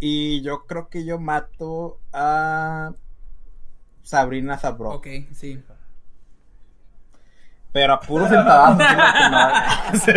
[0.00, 2.94] Y yo creo que yo mato a
[4.02, 4.92] Sabrina Zabro.
[4.92, 5.62] Ok, sí.
[7.72, 8.82] Pero a puro sentadazo.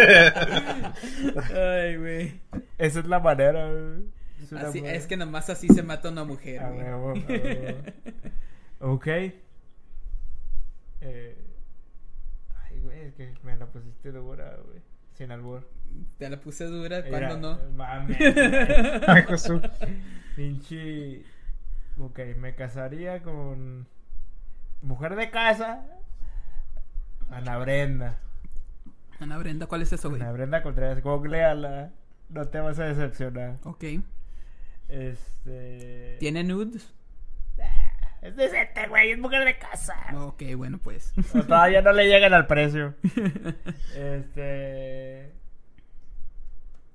[1.54, 2.42] Ay, güey.
[2.78, 3.70] Esa es la manera,
[4.42, 6.62] Es, así, es, que nomás así se mata una mujer,
[8.80, 9.08] ok.
[11.02, 11.49] Eh,
[12.80, 14.82] güey, es que me la pusiste dura, güey.
[15.14, 15.68] Sin albur.
[16.18, 17.72] Te la puse dura, ¿cuándo no?
[17.76, 18.18] Mames.
[20.36, 21.24] Pinche.
[21.98, 23.88] Ok, me casaría con.
[24.82, 25.86] Mujer de casa.
[27.30, 28.20] Ana Brenda.
[29.20, 30.22] Ana Brenda, ¿cuál es eso, güey?
[30.22, 31.92] Ana Brenda Contreras, googleala.
[32.30, 33.58] No te vas a decepcionar.
[33.64, 33.84] Ok.
[34.88, 36.18] Este.
[36.20, 36.94] ¿Tiene nudes?
[38.22, 39.96] Es decente, güey, es mujer de casa.
[40.16, 41.14] Ok, bueno, pues.
[41.48, 42.96] todavía no le llegan al precio.
[43.96, 45.32] este.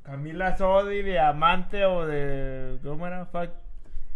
[0.02, 2.78] Camila Sodi de amante o de.
[2.82, 3.26] ¿Cómo era?
[3.26, 3.50] Fuck.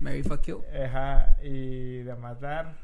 [0.00, 0.64] Mary Fuck You.
[0.84, 2.74] Ajá, y de matar.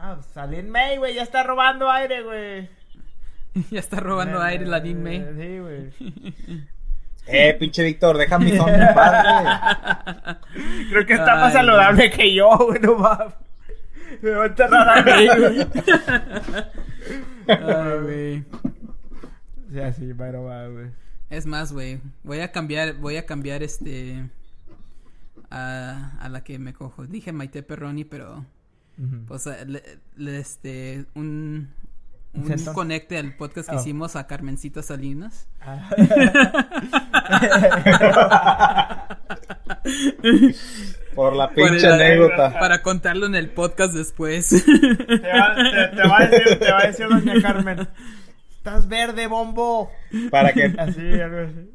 [0.00, 2.70] Ah, Salin May, güey, ya está robando aire, güey.
[3.70, 5.26] ya está robando aire la Din May.
[5.36, 6.68] Sí, güey.
[7.30, 10.38] Eh, pinche Víctor, déjame mi son padre.
[10.90, 13.34] Creo que está más saludable que yo, güey, no mames.
[14.22, 15.66] Me voy a enterrar a mí, güey.
[17.48, 18.44] Ay, güey.
[19.70, 20.86] Sí, así, pero va, güey.
[21.30, 24.28] Es más, güey, voy a cambiar, voy a cambiar este
[25.50, 27.06] a, a la que me cojo.
[27.06, 28.46] Dije Maite Perroni, pero
[29.26, 29.48] pues
[30.16, 31.68] le, este un
[32.34, 33.80] un conecte al podcast que oh.
[33.80, 35.46] hicimos a Carmencita Salinas.
[35.60, 35.90] Ah.
[41.14, 42.58] Por la pinche anécdota.
[42.58, 44.48] Para contarlo en el podcast después.
[44.50, 47.88] Te va, a decir, te va a decir doña Carmen.
[48.56, 49.90] Estás verde, bombo.
[50.30, 50.72] Para que.
[50.78, 51.70] Así, algo así.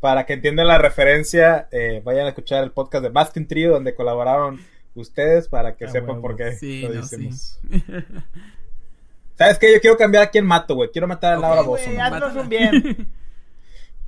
[0.00, 3.94] Para que entiendan la referencia, eh, vayan a escuchar el podcast de Baskin Trio, donde
[3.94, 4.60] colaboraron
[4.94, 7.60] ustedes para que sepan por qué lo decimos.
[9.34, 9.72] ¿Sabes qué?
[9.72, 10.90] Yo quiero cambiar a quién mato, güey.
[10.90, 11.88] Quiero matar a Laura Bozo.
[11.98, 13.08] Haznos un bien.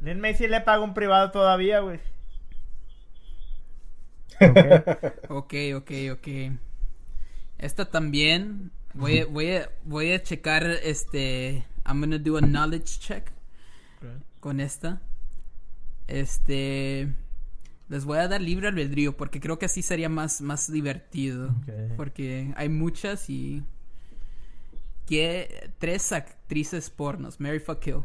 [0.01, 1.99] Lin Macy le paga un privado todavía, güey.
[5.29, 6.29] ok, ok, ok.
[7.59, 8.71] Esta también.
[8.93, 11.65] Voy a, voy a, voy a checar este.
[11.87, 13.33] I'm gonna do a knowledge check.
[14.41, 15.01] Con esta.
[16.07, 17.09] Este.
[17.89, 21.55] Les voy a dar libre albedrío porque creo que así sería más, más divertido.
[21.97, 23.63] Porque hay muchas y.
[25.07, 27.41] Que tres actrices pornos.
[27.41, 27.95] Mary Fuck Kill.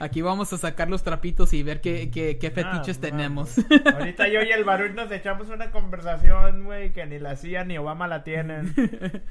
[0.00, 3.56] Aquí vamos a sacar los trapitos y ver qué, qué, qué fetiches tenemos.
[3.94, 7.78] Ahorita yo y el Baruch nos echamos una conversación, güey, que ni la CIA ni
[7.78, 8.74] Obama la tienen.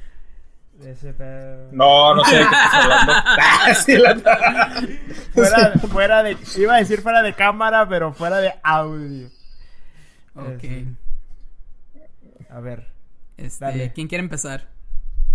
[1.72, 3.14] No, no sé qué estás hablando.
[3.40, 3.74] Ah,
[5.34, 6.38] fuera, fuera de.
[6.58, 9.28] Iba a decir fuera de cámara, pero fuera de audio.
[10.36, 10.64] Ok.
[12.50, 12.88] A ver.
[13.38, 14.68] Este, ¿Quién quiere empezar?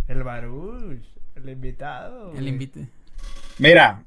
[0.08, 1.04] El Baruch,
[1.36, 2.32] el invitado.
[2.34, 2.88] El invite.
[3.58, 4.02] Mira.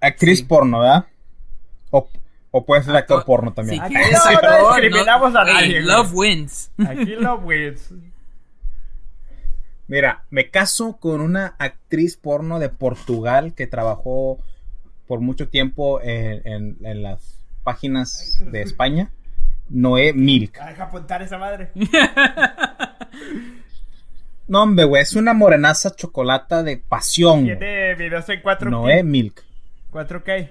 [0.00, 1.06] Actriz porno, ¿verdad?
[1.90, 2.08] O,
[2.50, 3.80] o puede ser actor porno también.
[3.80, 5.80] Aquí no, discriminamos a nadie.
[5.80, 6.70] Love wins.
[6.78, 7.92] Aquí love wins.
[9.88, 14.38] Mira, me caso con una actriz porno de Portugal que trabajó
[15.06, 19.12] por mucho tiempo en, las páginas de España.
[19.68, 20.60] Noé Milk.
[20.64, 21.70] Deja apuntar esa madre.
[24.48, 27.44] no, hombre, güey, es una morenaza chocolata de pasión.
[27.44, 28.70] Tiene videos en 4K.
[28.70, 29.44] Noé Milk.
[29.92, 30.50] 4K.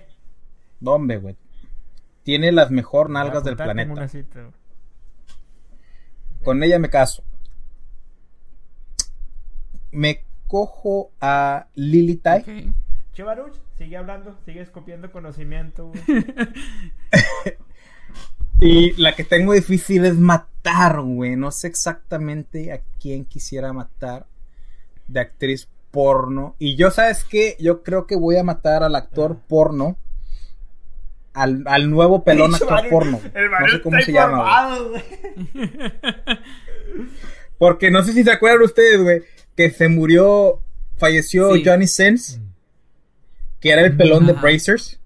[0.80, 1.36] No, hombre, güey.
[2.24, 4.08] Tiene las mejor nalgas del planeta.
[6.44, 7.24] Con ella me caso
[9.96, 12.42] me cojo a Lily Tai.
[12.42, 12.74] Okay.
[13.78, 15.92] sigue hablando, sigue escopiando conocimiento.
[18.60, 21.36] y la que tengo difícil es matar, güey.
[21.36, 24.28] No sé exactamente a quién quisiera matar
[25.08, 26.56] de actriz porno.
[26.60, 27.56] Y yo, ¿sabes qué?
[27.60, 29.98] Yo creo que voy a matar al actor porno.
[31.34, 33.20] Al, al, nuevo pelón actor porno.
[33.24, 34.78] no sé cómo se llama.
[37.58, 39.24] Porque no sé si se acuerdan ustedes, güey
[39.56, 40.62] que se murió,
[40.98, 42.40] falleció Johnny Sins,
[43.60, 45.00] que era el pelón de Brazers,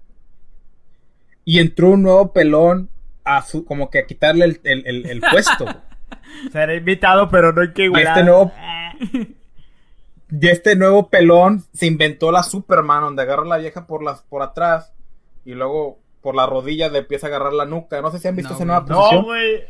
[1.44, 2.90] y entró un nuevo pelón
[3.24, 5.66] a su, como que a quitarle el, el, el, puesto.
[6.52, 8.52] Será invitado, pero no hay que y este nuevo
[10.32, 14.22] Y este nuevo pelón se inventó la Superman, donde agarra a la vieja por las
[14.22, 14.92] por atrás
[15.44, 18.00] y luego por la rodilla le empieza a agarrar la nuca.
[18.00, 19.22] No sé si han visto esa nueva posición.
[19.22, 19.64] No, güey.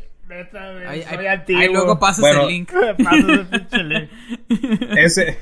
[0.87, 2.71] Ahí, luego pasas el link.
[4.97, 5.37] ese,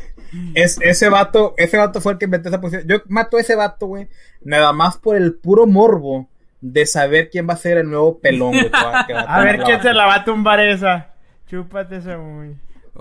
[0.54, 2.88] es, ese vato, ese vato fue el que inventó esa posición.
[2.88, 4.08] Yo mato a ese vato, güey,
[4.42, 6.28] nada más por el puro morbo
[6.62, 10.16] de saber quién va a ser el nuevo pelón, a, ver quién se la va
[10.16, 11.14] a tumbar esa.
[11.48, 12.56] Chúpate esa, güey.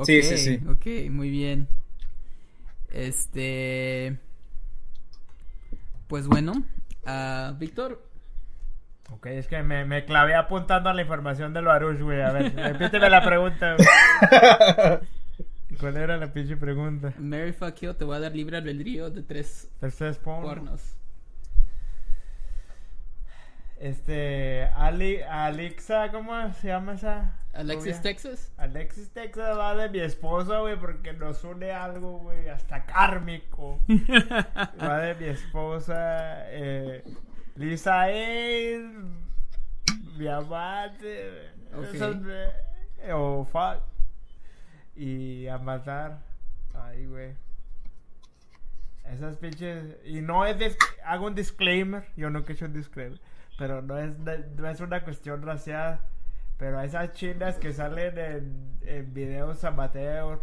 [0.04, 0.60] sí, sí, sí.
[0.68, 1.68] Ok, muy bien.
[2.90, 4.16] Este.
[6.06, 6.52] Pues bueno,
[7.06, 8.07] uh, Víctor.
[9.10, 12.20] Ok, es que me, me, clavé apuntando a la información de lo Arush, güey.
[12.20, 13.88] A ver, repíteme la pregunta, güey.
[15.80, 17.12] ¿Cuál era la pinche pregunta?
[17.18, 20.98] Mary fuck you, te voy a dar libre albedrío de tres, tres pornos.
[23.80, 27.36] Este, Ali, Alexa, ¿cómo se llama esa?
[27.52, 28.52] Alexis Texas.
[28.56, 33.78] Alexis Texas va de mi esposa, güey, porque nos une algo, güey, hasta kármico.
[34.82, 36.50] va de mi esposa.
[36.50, 37.04] Eh,
[37.58, 38.80] Lisa es
[40.16, 41.50] mi amante.
[41.74, 43.10] Okay.
[43.12, 43.82] o fuck.
[44.94, 46.20] Y a matar.
[46.72, 47.34] Ay, güey.
[49.12, 49.96] Esas pinches.
[50.04, 50.76] Y no es.
[51.04, 52.06] Hago un disclaimer.
[52.16, 53.20] Yo nunca he hecho un disclaimer.
[53.58, 55.98] Pero no es, no es una cuestión racial.
[56.58, 60.40] Pero a esas chinas que salen en, en videos amateur.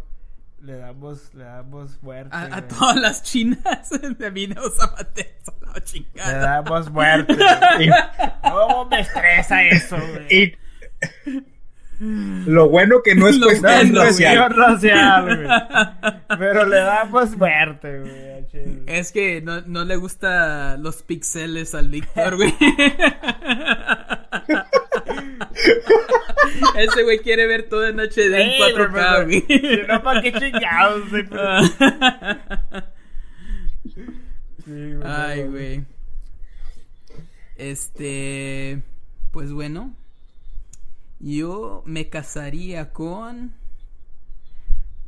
[0.66, 2.36] Le damos, le damos muerte.
[2.36, 3.88] A, todas las chinas
[4.18, 5.28] de videos amateur.
[5.61, 6.32] No, chingada.
[6.32, 7.38] Le damos muerte.
[8.43, 10.57] no me estresa eso, güey.
[11.99, 14.55] Lo bueno que no es cuestión racial.
[14.55, 18.26] racial Pero le damos muerte, güey.
[18.88, 22.55] Es que no, no le gusta los pixeles al Víctor, güey.
[26.78, 29.45] Ese güey quiere ver todo en HD en 4K, güey.
[29.47, 31.03] Si no, ¿para qué chingados?
[35.03, 35.86] Ay, güey.
[37.58, 38.84] Este.
[39.32, 39.95] Pues bueno.
[41.20, 43.53] Yo me casaría con.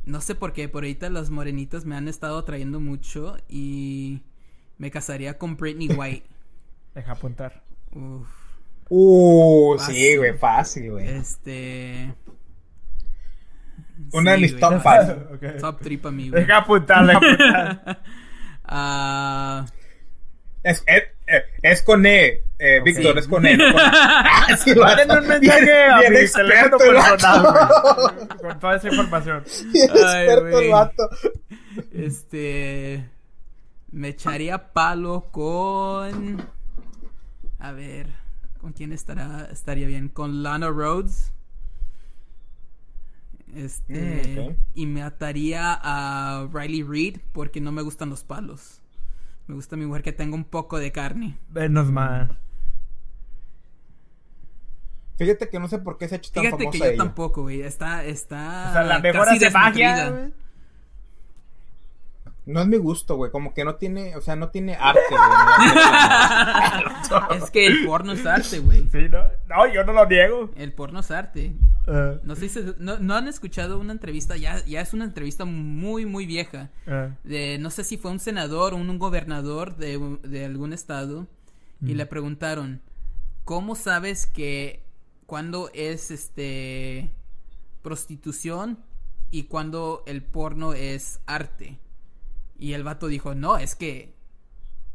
[0.04, 4.22] No sé por qué, por ahorita las morenitas me han estado trayendo mucho y
[4.78, 6.26] me casaría con Britney White.
[6.94, 7.62] Deja apuntar.
[7.92, 8.47] Uf.
[8.90, 11.08] Uh, sí, güey, fácil, güey.
[11.08, 12.14] Este.
[14.12, 15.58] Una de mis top 5.
[15.60, 16.42] Top 3 para mí, güey.
[16.42, 18.00] Deja apuntar, deja apuntar.
[18.64, 19.66] Ah.
[20.62, 21.04] es, es,
[21.62, 23.56] es, con E, eh, Víctor, es con E.
[23.56, 23.82] No con...
[23.84, 28.28] ah, sí, un mensaje a mi teléfono personal, güey.
[28.40, 29.44] Con toda esa información.
[29.74, 31.10] Ay, experto el vato.
[31.92, 33.04] Este.
[33.90, 36.46] Me echaría palo con.
[37.58, 38.27] A ver.
[38.68, 40.10] ¿Con quién estará, estaría bien?
[40.10, 41.32] Con Lana Rhodes.
[43.56, 44.50] Este.
[44.50, 48.82] Mm, y me ataría a Riley Reid porque no me gustan los palos.
[49.46, 51.38] Me gusta mi mujer que tenga un poco de carne.
[51.48, 52.38] Menos mal.
[55.16, 57.62] Fíjate que no sé por qué se ha hecho tan Fíjate que yo tampoco, güey.
[57.62, 58.68] Está, está.
[58.68, 60.30] O sea, la mejor hace magia.
[62.48, 63.30] No es mi gusto, güey.
[63.30, 65.20] Como que no tiene, o sea, no tiene arte, güey.
[67.42, 68.88] es que el porno es arte, güey.
[68.90, 69.18] Sí, no.
[69.48, 70.48] No, yo no lo niego.
[70.56, 71.52] El porno es arte.
[71.86, 72.14] Ah.
[72.22, 76.06] No sé si no, no, han escuchado una entrevista, ya, ya es una entrevista muy,
[76.06, 76.70] muy vieja.
[76.86, 77.10] Ah.
[77.22, 81.26] De, no sé si fue un senador o un gobernador de, de algún estado.
[81.82, 82.80] Y le preguntaron,
[83.44, 84.84] ¿cómo sabes que
[85.26, 87.10] cuando es este
[87.82, 88.78] prostitución
[89.30, 91.78] y cuando el porno es arte?
[92.58, 94.18] Y el vato dijo, no, es que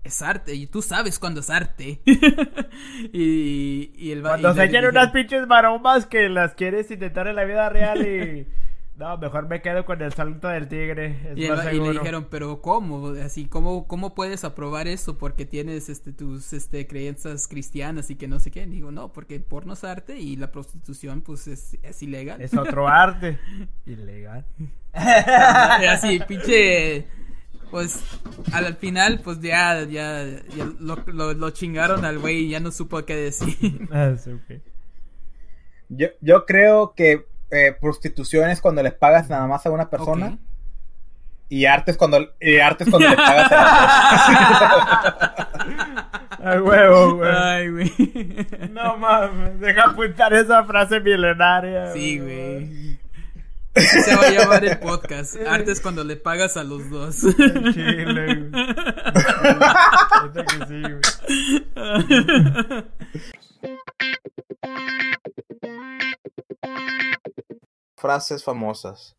[0.03, 2.01] es arte y tú sabes cuando es arte.
[3.13, 4.41] y, y, el vato...
[4.41, 8.47] Cuando se echan unas pinches maromas que las quieres intentar en la vida real y...
[8.95, 11.33] No, mejor me quedo con el salto del tigre.
[11.35, 13.07] y, le dijeron, pero ¿cómo?
[13.25, 15.17] Así, ¿cómo, ¿cómo puedes aprobar eso?
[15.17, 18.61] Porque tienes este, tus este, creencias cristianas y que no sé qué.
[18.61, 22.39] Y digo, no, porque el porno es arte y la prostitución pues es, es ilegal.
[22.39, 23.39] Es otro arte.
[23.87, 24.45] ilegal.
[24.93, 27.07] así, pinche
[27.73, 28.03] pues
[28.51, 30.27] al final, pues ya, ya,
[30.79, 33.89] lo, lo, chingaron al güey y ya no supo qué decir.
[33.91, 34.13] Ah,
[35.89, 40.37] yo, yo creo que eh, prostitución es cuando les pagas nada más a una persona.
[41.49, 45.15] Y arte es cuando, y arte cuando le pagas a la
[45.57, 46.09] persona.
[46.43, 47.31] Ay, huevo, güey.
[47.31, 47.91] Ay, güey.
[48.69, 51.91] No mames, deja apuntar esa frase milenaria.
[51.91, 52.92] Sí, güey.
[53.75, 55.35] Se va a llamar el podcast.
[55.47, 57.21] Artes cuando le pagas a los dos.
[57.73, 58.49] Chile,
[67.95, 69.15] Frases famosas.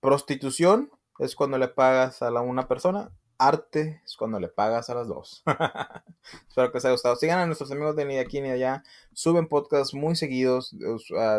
[0.00, 3.10] Prostitución es cuando le pagas a la una persona.
[3.38, 5.42] Arte es cuando le pagas a las dos.
[6.48, 7.16] Espero que les haya gustado.
[7.16, 8.84] Sigan a nuestros amigos de ni de aquí ni de allá.
[9.12, 10.74] Suben podcasts muy seguidos.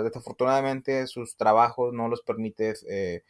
[0.04, 3.24] Desafortunadamente sus trabajos no los permite eh,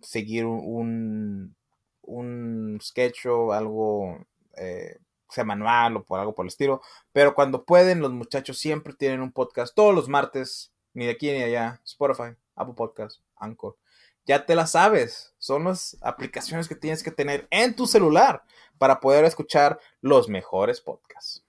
[0.00, 1.56] seguir un,
[2.02, 4.24] un sketch o algo
[4.56, 4.98] eh,
[5.28, 6.80] semanal o por algo por el estilo.
[7.12, 10.72] Pero cuando pueden, los muchachos siempre tienen un podcast todos los martes.
[10.94, 11.80] Ni de aquí ni de allá.
[11.84, 13.76] Spotify, Apple Podcast, Anchor
[14.24, 15.34] ya te la sabes.
[15.38, 18.44] Son las aplicaciones que tienes que tener en tu celular
[18.78, 21.44] para poder escuchar los mejores podcasts.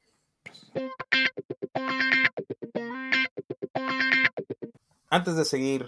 [5.09, 5.88] Antes de seguir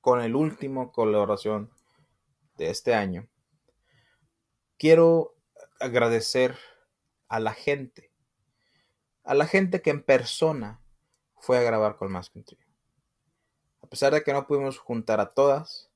[0.00, 1.70] con el último colaboración
[2.56, 3.26] de este año,
[4.78, 5.34] quiero
[5.80, 6.56] agradecer
[7.28, 8.10] a la gente,
[9.24, 10.80] a la gente que en persona
[11.36, 12.67] fue a grabar con Más que
[13.88, 15.88] a pesar de que no pudimos juntar a todas,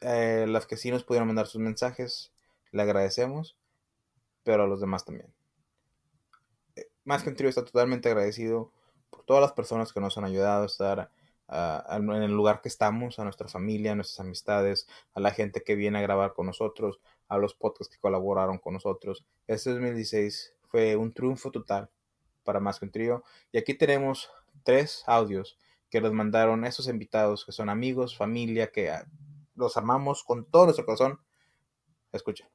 [0.00, 2.32] eh, las que sí nos pudieron mandar sus mensajes,
[2.72, 3.56] le agradecemos,
[4.42, 5.32] pero a los demás también.
[6.74, 8.72] Eh, más que un trío está totalmente agradecido
[9.10, 11.10] por todas las personas que nos han ayudado a estar
[11.48, 15.76] en el lugar que estamos, a nuestra familia, a nuestras amistades, a la gente que
[15.76, 16.98] viene a grabar con nosotros,
[17.28, 19.24] a los podcasts que colaboraron con nosotros.
[19.46, 21.90] Este 2016 fue un triunfo total
[22.42, 23.22] para Más que un trío.
[23.52, 24.32] Y aquí tenemos
[24.64, 25.58] tres audios
[25.92, 29.04] que nos mandaron esos invitados que son amigos, familia, que ah,
[29.54, 31.20] los amamos con todo nuestro corazón.
[32.10, 32.50] Escuchemos.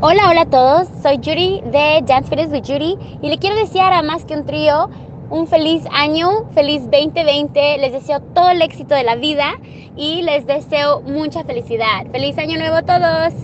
[0.00, 0.88] Hola, hola a todos.
[1.02, 4.46] Soy Yuri de Dance Fitness with Yuri y le quiero desear a más que un
[4.46, 4.88] trío
[5.28, 7.76] un feliz año, feliz 2020.
[7.76, 9.60] Les deseo todo el éxito de la vida
[9.94, 12.10] y les deseo mucha felicidad.
[12.10, 13.34] Feliz año nuevo a todos.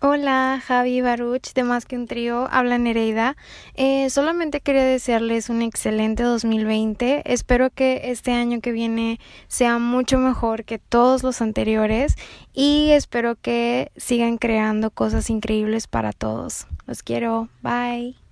[0.00, 3.36] Hola, Javi Baruch de Más que un Trío, habla Nereida.
[3.74, 7.22] Eh, solamente quería desearles un excelente 2020.
[7.24, 9.18] Espero que este año que viene
[9.48, 12.14] sea mucho mejor que todos los anteriores
[12.54, 16.68] y espero que sigan creando cosas increíbles para todos.
[16.86, 17.48] Los quiero.
[17.60, 18.27] Bye.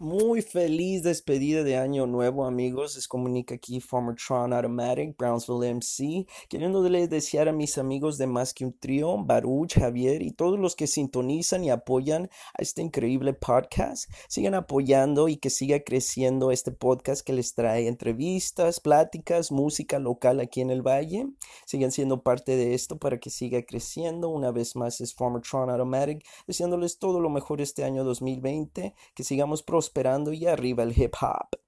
[0.00, 2.96] Muy feliz despedida de año nuevo, amigos.
[2.96, 8.64] Les comunica aquí Farmertron Automatic, Brownsville MC, queriéndoles desear a mis amigos de Más que
[8.64, 12.28] un Trío, Baruch, Javier y todos los que sintonizan y apoyan
[12.58, 14.10] a este increíble podcast.
[14.26, 20.40] Sigan apoyando y que siga creciendo este podcast que les trae entrevistas, pláticas, música local
[20.40, 21.28] aquí en el Valle.
[21.66, 24.28] Sigan siendo parte de esto para que siga creciendo.
[24.28, 29.62] Una vez más es Farmertron Automatic, deseándoles todo lo mejor este año 2020, que sigamos
[29.62, 31.58] prosperando esperando y arriba el hip hop.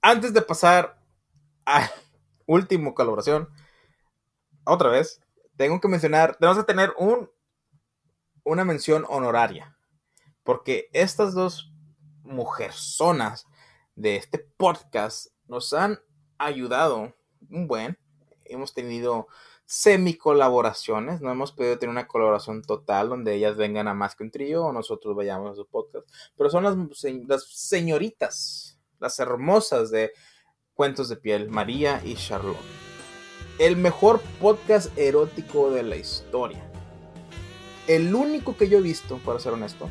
[0.00, 1.02] Antes de pasar
[1.66, 1.90] a
[2.46, 3.48] último colaboración,
[4.64, 5.20] otra vez,
[5.56, 7.30] tengo que mencionar, tenemos que tener un,
[8.44, 9.76] una mención honoraria,
[10.44, 11.72] porque estas dos
[12.22, 13.46] mujerzonas
[13.96, 15.98] de este podcast nos han
[16.38, 17.14] ayudado
[17.50, 17.98] un buen.
[18.44, 19.26] Hemos tenido
[19.68, 24.24] semi colaboraciones, no hemos podido tener una colaboración total donde ellas vengan a más que
[24.24, 26.08] un trío o nosotros vayamos a su podcast,
[26.38, 26.74] pero son las,
[27.26, 30.12] las señoritas, las hermosas de
[30.72, 32.56] Cuentos de Piel, María y Charlotte.
[33.58, 36.64] El mejor podcast erótico de la historia.
[37.86, 39.90] El único que yo he visto, para ser honesto,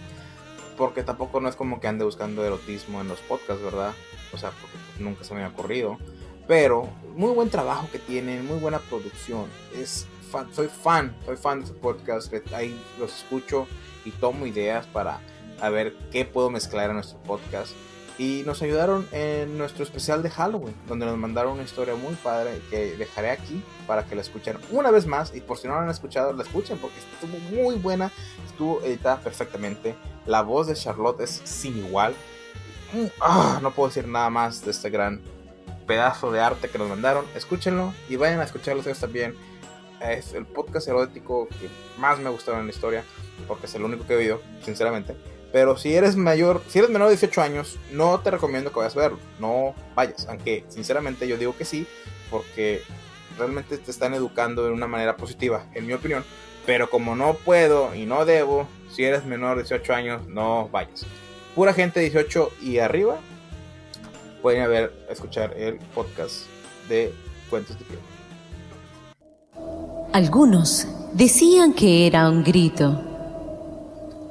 [0.76, 3.94] porque tampoco no es como que ande buscando erotismo en los podcasts, ¿verdad?
[4.34, 6.00] O sea, porque nunca se me ha ocurrido
[6.48, 9.46] pero muy buen trabajo que tienen, muy buena producción.
[9.76, 10.08] Es
[10.52, 12.34] soy fan, soy fan de su podcast.
[12.54, 13.68] Ahí los escucho
[14.06, 15.20] y tomo ideas para
[15.60, 17.72] a ver qué puedo mezclar en nuestro podcast.
[18.20, 22.60] Y nos ayudaron en nuestro especial de Halloween, donde nos mandaron una historia muy padre
[22.72, 25.36] que dejaré aquí para que la escuchen una vez más.
[25.36, 28.12] Y por si no la han escuchado, la escuchen porque estuvo muy buena,
[28.48, 29.96] estuvo editada perfectamente.
[30.26, 32.16] La voz de Charlotte es sin igual.
[32.94, 35.22] Mm, ah, no puedo decir nada más de este gran
[35.88, 37.26] pedazo de arte que nos mandaron.
[37.36, 39.36] Escúchenlo y vayan a escucharlo ustedes también.
[40.02, 43.04] Es el podcast erótico que más me ha gustado en la historia,
[43.48, 45.16] porque es el único que he oído, sinceramente.
[45.52, 48.96] Pero si eres mayor, si eres menor de 18 años, no te recomiendo que vayas
[48.96, 49.20] a verlo.
[49.40, 50.28] No vayas.
[50.28, 51.88] Aunque sinceramente yo digo que sí,
[52.30, 52.84] porque
[53.38, 56.24] realmente te están educando de una manera positiva, en mi opinión.
[56.66, 61.06] Pero como no puedo y no debo, si eres menor de 18 años, no vayas.
[61.56, 63.18] Pura gente 18 y arriba,
[64.48, 66.46] pueden ver, escuchar el podcast
[66.88, 67.14] de
[67.50, 68.00] Cuentos de Piel.
[70.14, 72.98] Algunos decían que era un grito,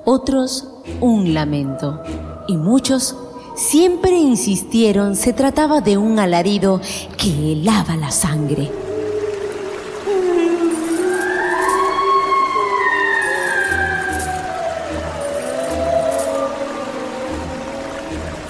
[0.06, 0.66] otros
[1.02, 2.02] un lamento
[2.48, 3.14] y muchos
[3.56, 6.80] siempre insistieron se trataba de un alarido
[7.18, 8.70] que helaba la sangre.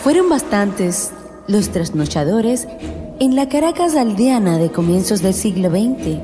[0.05, 1.11] Fueron bastantes
[1.49, 2.67] los trasnochadores
[3.19, 6.19] en la Caracas aldeana de comienzos del siglo XX,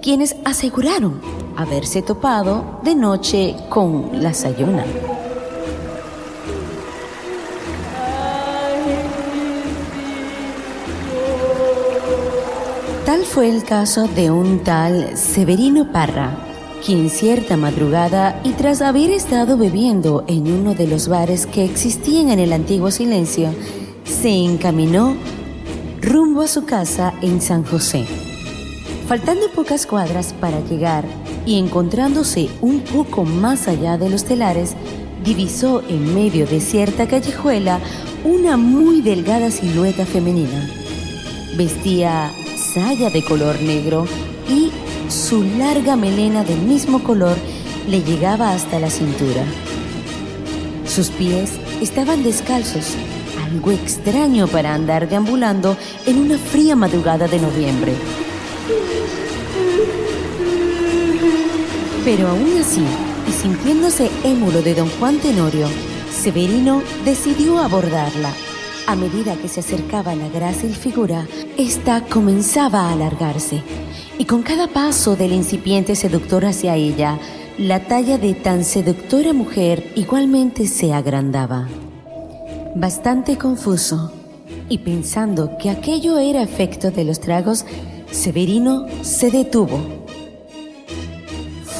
[0.00, 1.20] quienes aseguraron
[1.56, 4.84] haberse topado de noche con la Sayona.
[13.04, 16.46] Tal fue el caso de un tal Severino Parra,
[16.86, 22.30] quien cierta madrugada y tras haber estado bebiendo en uno de los bares que existían
[22.30, 23.52] en el antiguo silencio,
[24.04, 25.16] se encaminó
[26.00, 28.06] rumbo a su casa en San José.
[29.06, 31.04] Faltando pocas cuadras para llegar
[31.46, 34.74] y encontrándose un poco más allá de los telares,
[35.24, 37.80] divisó en medio de cierta callejuela
[38.24, 40.68] una muy delgada silueta femenina.
[41.56, 42.30] Vestía
[42.74, 44.06] saya de color negro
[44.48, 44.70] y
[45.10, 47.36] su larga melena del mismo color
[47.88, 49.44] le llegaba hasta la cintura.
[50.86, 52.94] Sus pies estaban descalzos,
[53.44, 55.76] algo extraño para andar deambulando
[56.06, 57.92] en una fría madrugada de noviembre.
[62.04, 62.84] Pero aún así,
[63.28, 65.68] y sintiéndose émulo de don Juan Tenorio,
[66.10, 68.32] Severino decidió abordarla.
[68.86, 71.26] A medida que se acercaba la grácil figura,
[71.56, 73.62] ésta comenzaba a alargarse,
[74.18, 77.18] y con cada paso del incipiente seductor hacia ella,
[77.58, 81.68] la talla de tan seductora mujer igualmente se agrandaba.
[82.74, 84.12] Bastante confuso,
[84.68, 87.64] y pensando que aquello era efecto de los tragos,
[88.10, 90.00] Severino se detuvo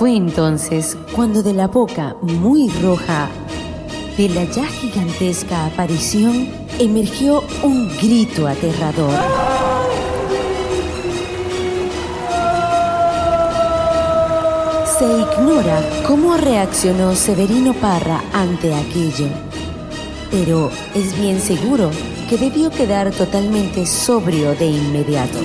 [0.01, 3.29] fue entonces cuando de la boca muy roja
[4.17, 9.13] de la ya gigantesca aparición emergió un grito aterrador.
[14.99, 19.29] Se ignora cómo reaccionó Severino Parra ante aquello,
[20.31, 21.91] pero es bien seguro
[22.29, 25.39] que debió quedar totalmente sobrio de inmediato.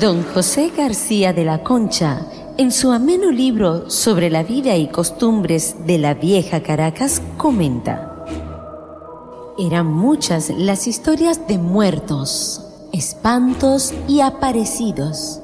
[0.00, 2.26] Don José García de la Concha,
[2.58, 8.26] en su ameno libro sobre la vida y costumbres de la vieja Caracas, comenta,
[9.56, 15.40] eran muchas las historias de muertos, espantos y aparecidos,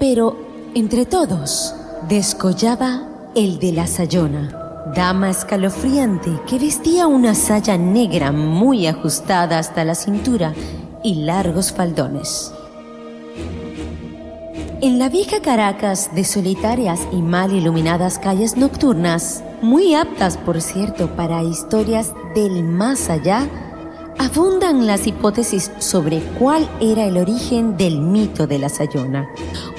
[0.00, 0.36] pero
[0.74, 1.75] entre todos
[2.08, 3.02] descollaba
[3.34, 9.96] el de la Sayona, dama escalofriante que vestía una saya negra muy ajustada hasta la
[9.96, 10.54] cintura
[11.02, 12.52] y largos faldones.
[14.82, 21.16] En la vieja Caracas de solitarias y mal iluminadas calles nocturnas, muy aptas por cierto
[21.16, 23.48] para historias del más allá,
[24.18, 29.28] abundan las hipótesis sobre cuál era el origen del mito de la Sayona.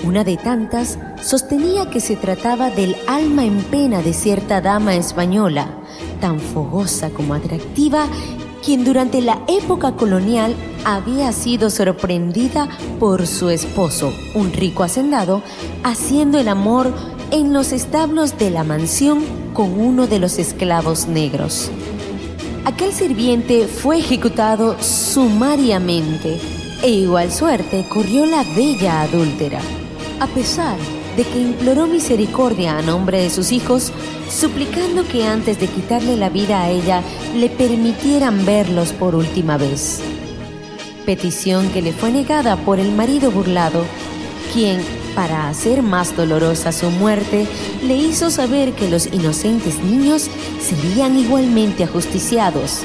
[0.04, 5.78] Una de tantas sostenía que se trataba del alma en pena de cierta dama española,
[6.22, 8.08] tan fogosa como atractiva
[8.64, 12.68] quien durante la época colonial había sido sorprendida
[13.00, 15.42] por su esposo, un rico hacendado,
[15.84, 16.92] haciendo el amor
[17.32, 19.24] en los establos de la mansión
[19.54, 21.72] con uno de los esclavos negros.
[22.68, 26.38] Aquel sirviente fue ejecutado sumariamente
[26.84, 29.62] e igual suerte corrió la bella adúltera.
[30.20, 30.76] A pesar
[31.16, 33.94] de que imploró misericordia a nombre de sus hijos,
[34.30, 37.04] suplicando que antes de quitarle la vida a ella
[37.38, 40.02] le permitieran verlos por última vez.
[41.06, 43.86] Petición que le fue negada por el marido burlado,
[44.52, 44.82] quien,
[45.18, 47.48] para hacer más dolorosa su muerte,
[47.84, 50.30] le hizo saber que los inocentes niños
[50.62, 52.84] serían igualmente ajusticiados,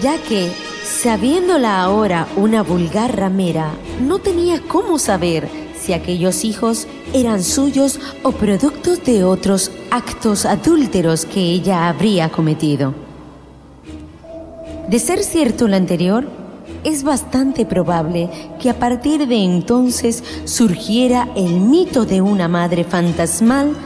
[0.00, 0.52] ya que,
[0.84, 8.30] sabiéndola ahora una vulgar ramera, no tenía cómo saber si aquellos hijos eran suyos o
[8.30, 12.94] productos de otros actos adúlteros que ella habría cometido.
[14.88, 16.41] De ser cierto lo anterior,
[16.84, 18.28] es bastante probable
[18.60, 23.76] que a partir de entonces surgiera el mito de una madre fantasmal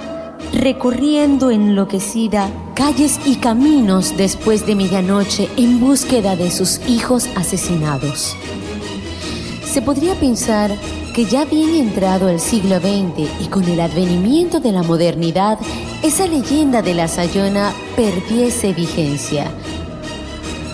[0.52, 8.36] recorriendo enloquecida calles y caminos después de medianoche en búsqueda de sus hijos asesinados.
[9.64, 10.70] Se podría pensar
[11.14, 15.58] que ya bien entrado el siglo XX y con el advenimiento de la modernidad,
[16.02, 19.50] esa leyenda de la Sayona perdiese vigencia.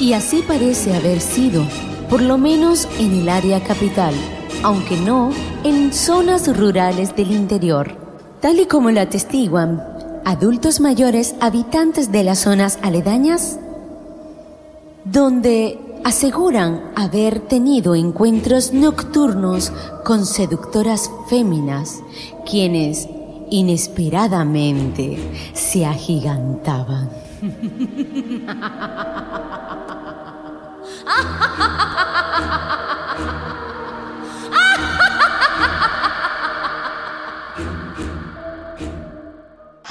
[0.00, 1.64] Y así parece haber sido,
[2.12, 4.12] por lo menos en el área capital,
[4.62, 5.30] aunque no
[5.64, 7.96] en zonas rurales del interior.
[8.42, 9.82] Tal y como lo atestiguan
[10.26, 13.58] adultos mayores habitantes de las zonas aledañas,
[15.06, 19.72] donde aseguran haber tenido encuentros nocturnos
[20.04, 22.02] con seductoras féminas,
[22.44, 23.08] quienes
[23.48, 25.16] inesperadamente
[25.54, 27.08] se agigantaban.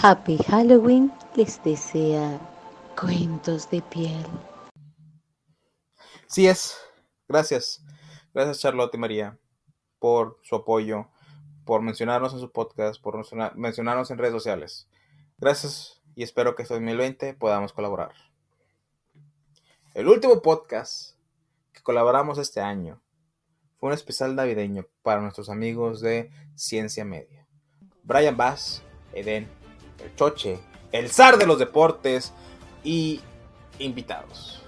[0.03, 2.39] Happy Halloween les desea
[2.99, 4.25] cuentos de piel.
[6.25, 6.75] Sí es.
[7.27, 7.83] Gracias.
[8.33, 9.37] Gracias Charlotte y María
[9.99, 11.07] por su apoyo,
[11.65, 13.15] por mencionarnos en su podcast, por
[13.55, 14.87] mencionarnos en redes sociales.
[15.37, 18.13] Gracias y espero que este 2020 podamos colaborar.
[19.93, 21.15] El último podcast
[21.73, 23.01] que colaboramos este año
[23.79, 27.47] fue un especial navideño para nuestros amigos de Ciencia Media.
[28.03, 29.47] Brian Bass, Eden,
[30.03, 30.59] el Choche,
[30.91, 32.33] el zar de los deportes
[32.83, 33.21] y
[33.79, 34.61] invitados.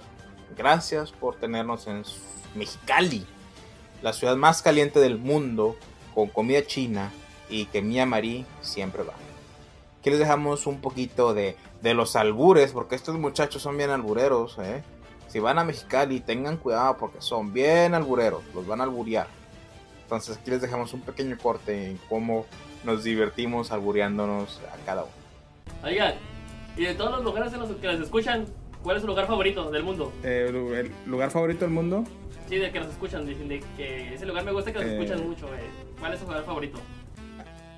[0.56, 2.02] Gracias por tenernos en
[2.54, 3.26] Mexicali,
[4.02, 5.76] la ciudad más caliente del mundo,
[6.14, 7.12] con comida china
[7.48, 9.14] y que Mía Marí siempre va.
[9.98, 14.58] Aquí les dejamos un poquito de, de los albures, porque estos muchachos son bien albureros.
[14.58, 14.82] ¿eh?
[15.34, 19.26] Si van a Mexicali, tengan cuidado porque son bien albureros, los van a alburear.
[20.04, 22.46] Entonces aquí les dejamos un pequeño corte en cómo
[22.84, 25.12] nos divertimos albureándonos a cada uno.
[25.82, 26.14] Oigan,
[26.76, 28.46] y de todos los lugares en los que les escuchan,
[28.84, 30.12] ¿Cuál es su lugar favorito del mundo?
[30.22, 32.04] Eh, ¿El lugar favorito del mundo?
[32.48, 35.18] Sí, de que nos escuchan, dicen de que ese lugar me gusta que nos escuchan
[35.18, 35.24] eh.
[35.24, 35.46] mucho.
[35.52, 35.68] Eh.
[35.98, 36.78] ¿Cuál es su lugar favorito?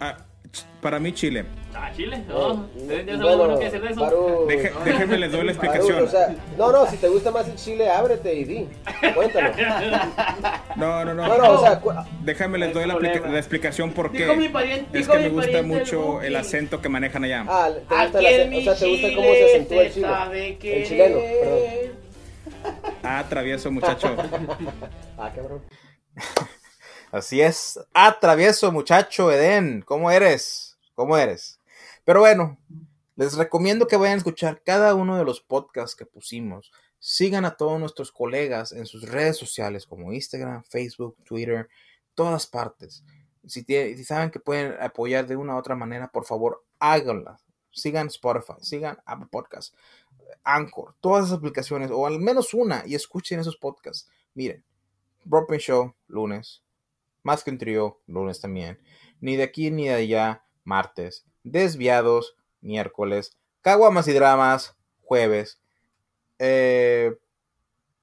[0.01, 0.17] Ah,
[0.81, 1.45] para mí Chile.
[1.75, 2.23] Ah, Chile.
[2.29, 4.47] No, ya bueno, qué hacer de eso.
[4.85, 6.09] déjenme les doy la explicación.
[6.57, 8.69] no, no, si te gusta más el Chile, ábrete y di.
[9.15, 9.51] Cuéntalo.
[10.77, 11.27] No, no, no.
[11.27, 11.81] no, o sea,
[12.23, 14.31] déjame les doy la, la, explicación por qué.
[14.93, 17.45] es que me gusta mucho el acento que manejan allá.
[17.49, 20.59] Ah, te gusta el acento, o sea, te gusta cómo se acentúa el chile.
[20.63, 22.07] El chileno, perdón.
[23.03, 24.17] Ah, travieso muchacho.
[25.19, 25.63] ah, cabrón.
[27.17, 27.81] Así es.
[27.95, 29.81] Atravieso, muchacho, Eden.
[29.81, 30.77] ¿Cómo eres?
[30.95, 31.59] ¿Cómo eres?
[32.05, 32.59] Pero bueno,
[33.15, 36.73] les recomiendo que vayan a escuchar cada uno de los podcasts que pusimos.
[36.99, 41.71] Sigan a todos nuestros colegas en sus redes sociales como Instagram, Facebook, Twitter,
[42.15, 43.03] todas partes.
[43.47, 47.41] Si, si saben que pueden apoyar de una u otra manera, por favor, háganla.
[47.73, 49.75] Sigan Spotify, sigan Apple Podcasts,
[50.45, 54.07] Anchor, todas esas aplicaciones, o al menos una, y escuchen esos podcasts.
[54.35, 54.63] Miren,
[55.25, 56.63] Broken Show, lunes,
[57.27, 58.79] más que un trío, lunes también.
[59.21, 61.27] Ni de aquí ni de allá, martes.
[61.43, 63.37] Desviados, miércoles.
[63.63, 65.61] Caguamas y dramas, jueves.
[66.39, 67.19] Eh,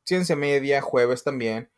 [0.04, 1.70] ciencia media, jueves también.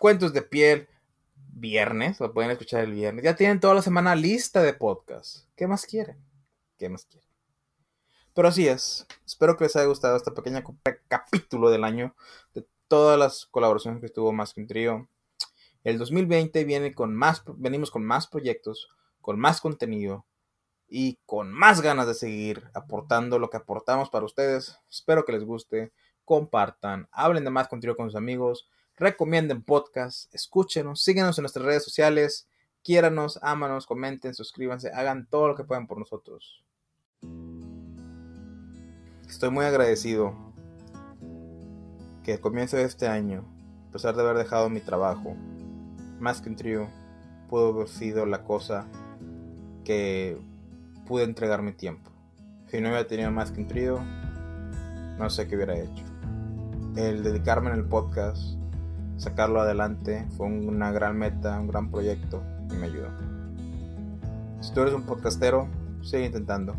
[0.00, 0.88] Cuentos de piel,
[1.36, 2.18] viernes.
[2.18, 3.24] Lo pueden escuchar el viernes.
[3.24, 5.46] Ya tienen toda la semana lista de podcast.
[5.54, 6.18] ¿Qué más quieren?
[6.76, 7.30] ¿Qué más quieren?
[8.34, 9.06] Pero así es.
[9.24, 10.64] Espero que les haya gustado este pequeño
[11.06, 12.16] capítulo del año
[12.54, 15.08] de todas las colaboraciones que estuvo más que un trío.
[15.86, 18.88] El 2020 viene con más, venimos con más proyectos,
[19.20, 20.26] con más contenido
[20.88, 24.80] y con más ganas de seguir aportando lo que aportamos para ustedes.
[24.90, 25.92] Espero que les guste,
[26.24, 31.84] compartan, hablen de más contenido con sus amigos, recomienden podcast, escúchenos, síguenos en nuestras redes
[31.84, 32.48] sociales,
[32.82, 36.64] quiéranos, ámanos, comenten, suscríbanse, hagan todo lo que puedan por nosotros.
[39.28, 40.34] Estoy muy agradecido
[42.24, 43.44] que al comienzo de este año,
[43.88, 45.36] a pesar de haber dejado mi trabajo,
[46.20, 46.88] más que un trío,
[47.48, 48.86] pudo haber sido la cosa
[49.84, 50.38] que
[51.06, 52.10] pude entregar mi tiempo.
[52.68, 54.00] Si no hubiera tenido más que un trío,
[55.18, 56.04] no sé qué hubiera hecho.
[56.96, 58.56] El dedicarme en el podcast,
[59.16, 63.08] sacarlo adelante, fue una gran meta, un gran proyecto y me ayudó.
[64.60, 65.68] Si tú eres un podcastero,
[66.02, 66.74] sigue intentando.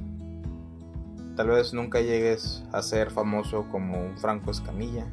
[1.35, 5.05] Tal vez nunca llegues a ser famoso como un Franco Escamilla,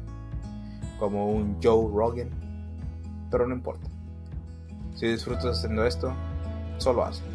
[0.99, 2.29] como un Joe Rogan,
[3.29, 3.84] pero no importa.
[4.95, 6.13] Si disfrutas haciendo esto,
[6.77, 7.27] solo hazlo.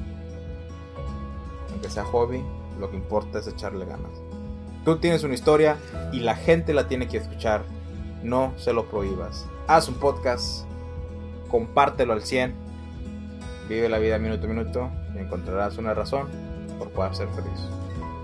[1.70, 2.42] Aunque sea hobby,
[2.78, 4.10] lo que importa es echarle ganas.
[4.84, 5.76] Tú tienes una historia
[6.10, 7.62] y la gente la tiene que escuchar.
[8.22, 9.46] No se lo prohíbas.
[9.66, 10.64] Haz un podcast,
[11.50, 12.54] compártelo al 100,
[13.68, 16.28] vive la vida minuto a minuto y encontrarás una razón
[16.78, 17.60] por poder ser feliz.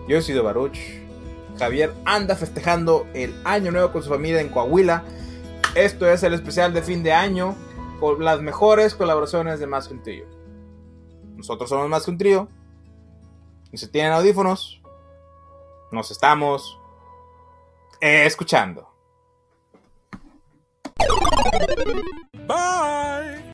[0.09, 0.79] Yo he sido Baruch.
[1.59, 5.05] Javier anda festejando el año nuevo con su familia en Coahuila.
[5.75, 7.55] Esto es el especial de fin de año
[7.99, 10.27] con las mejores colaboraciones de Más que un Trío.
[11.37, 12.49] Nosotros somos Más que un Trío.
[13.73, 14.81] Y si tienen audífonos,
[15.91, 16.79] nos estamos
[18.01, 18.89] escuchando.
[22.47, 23.37] Bye.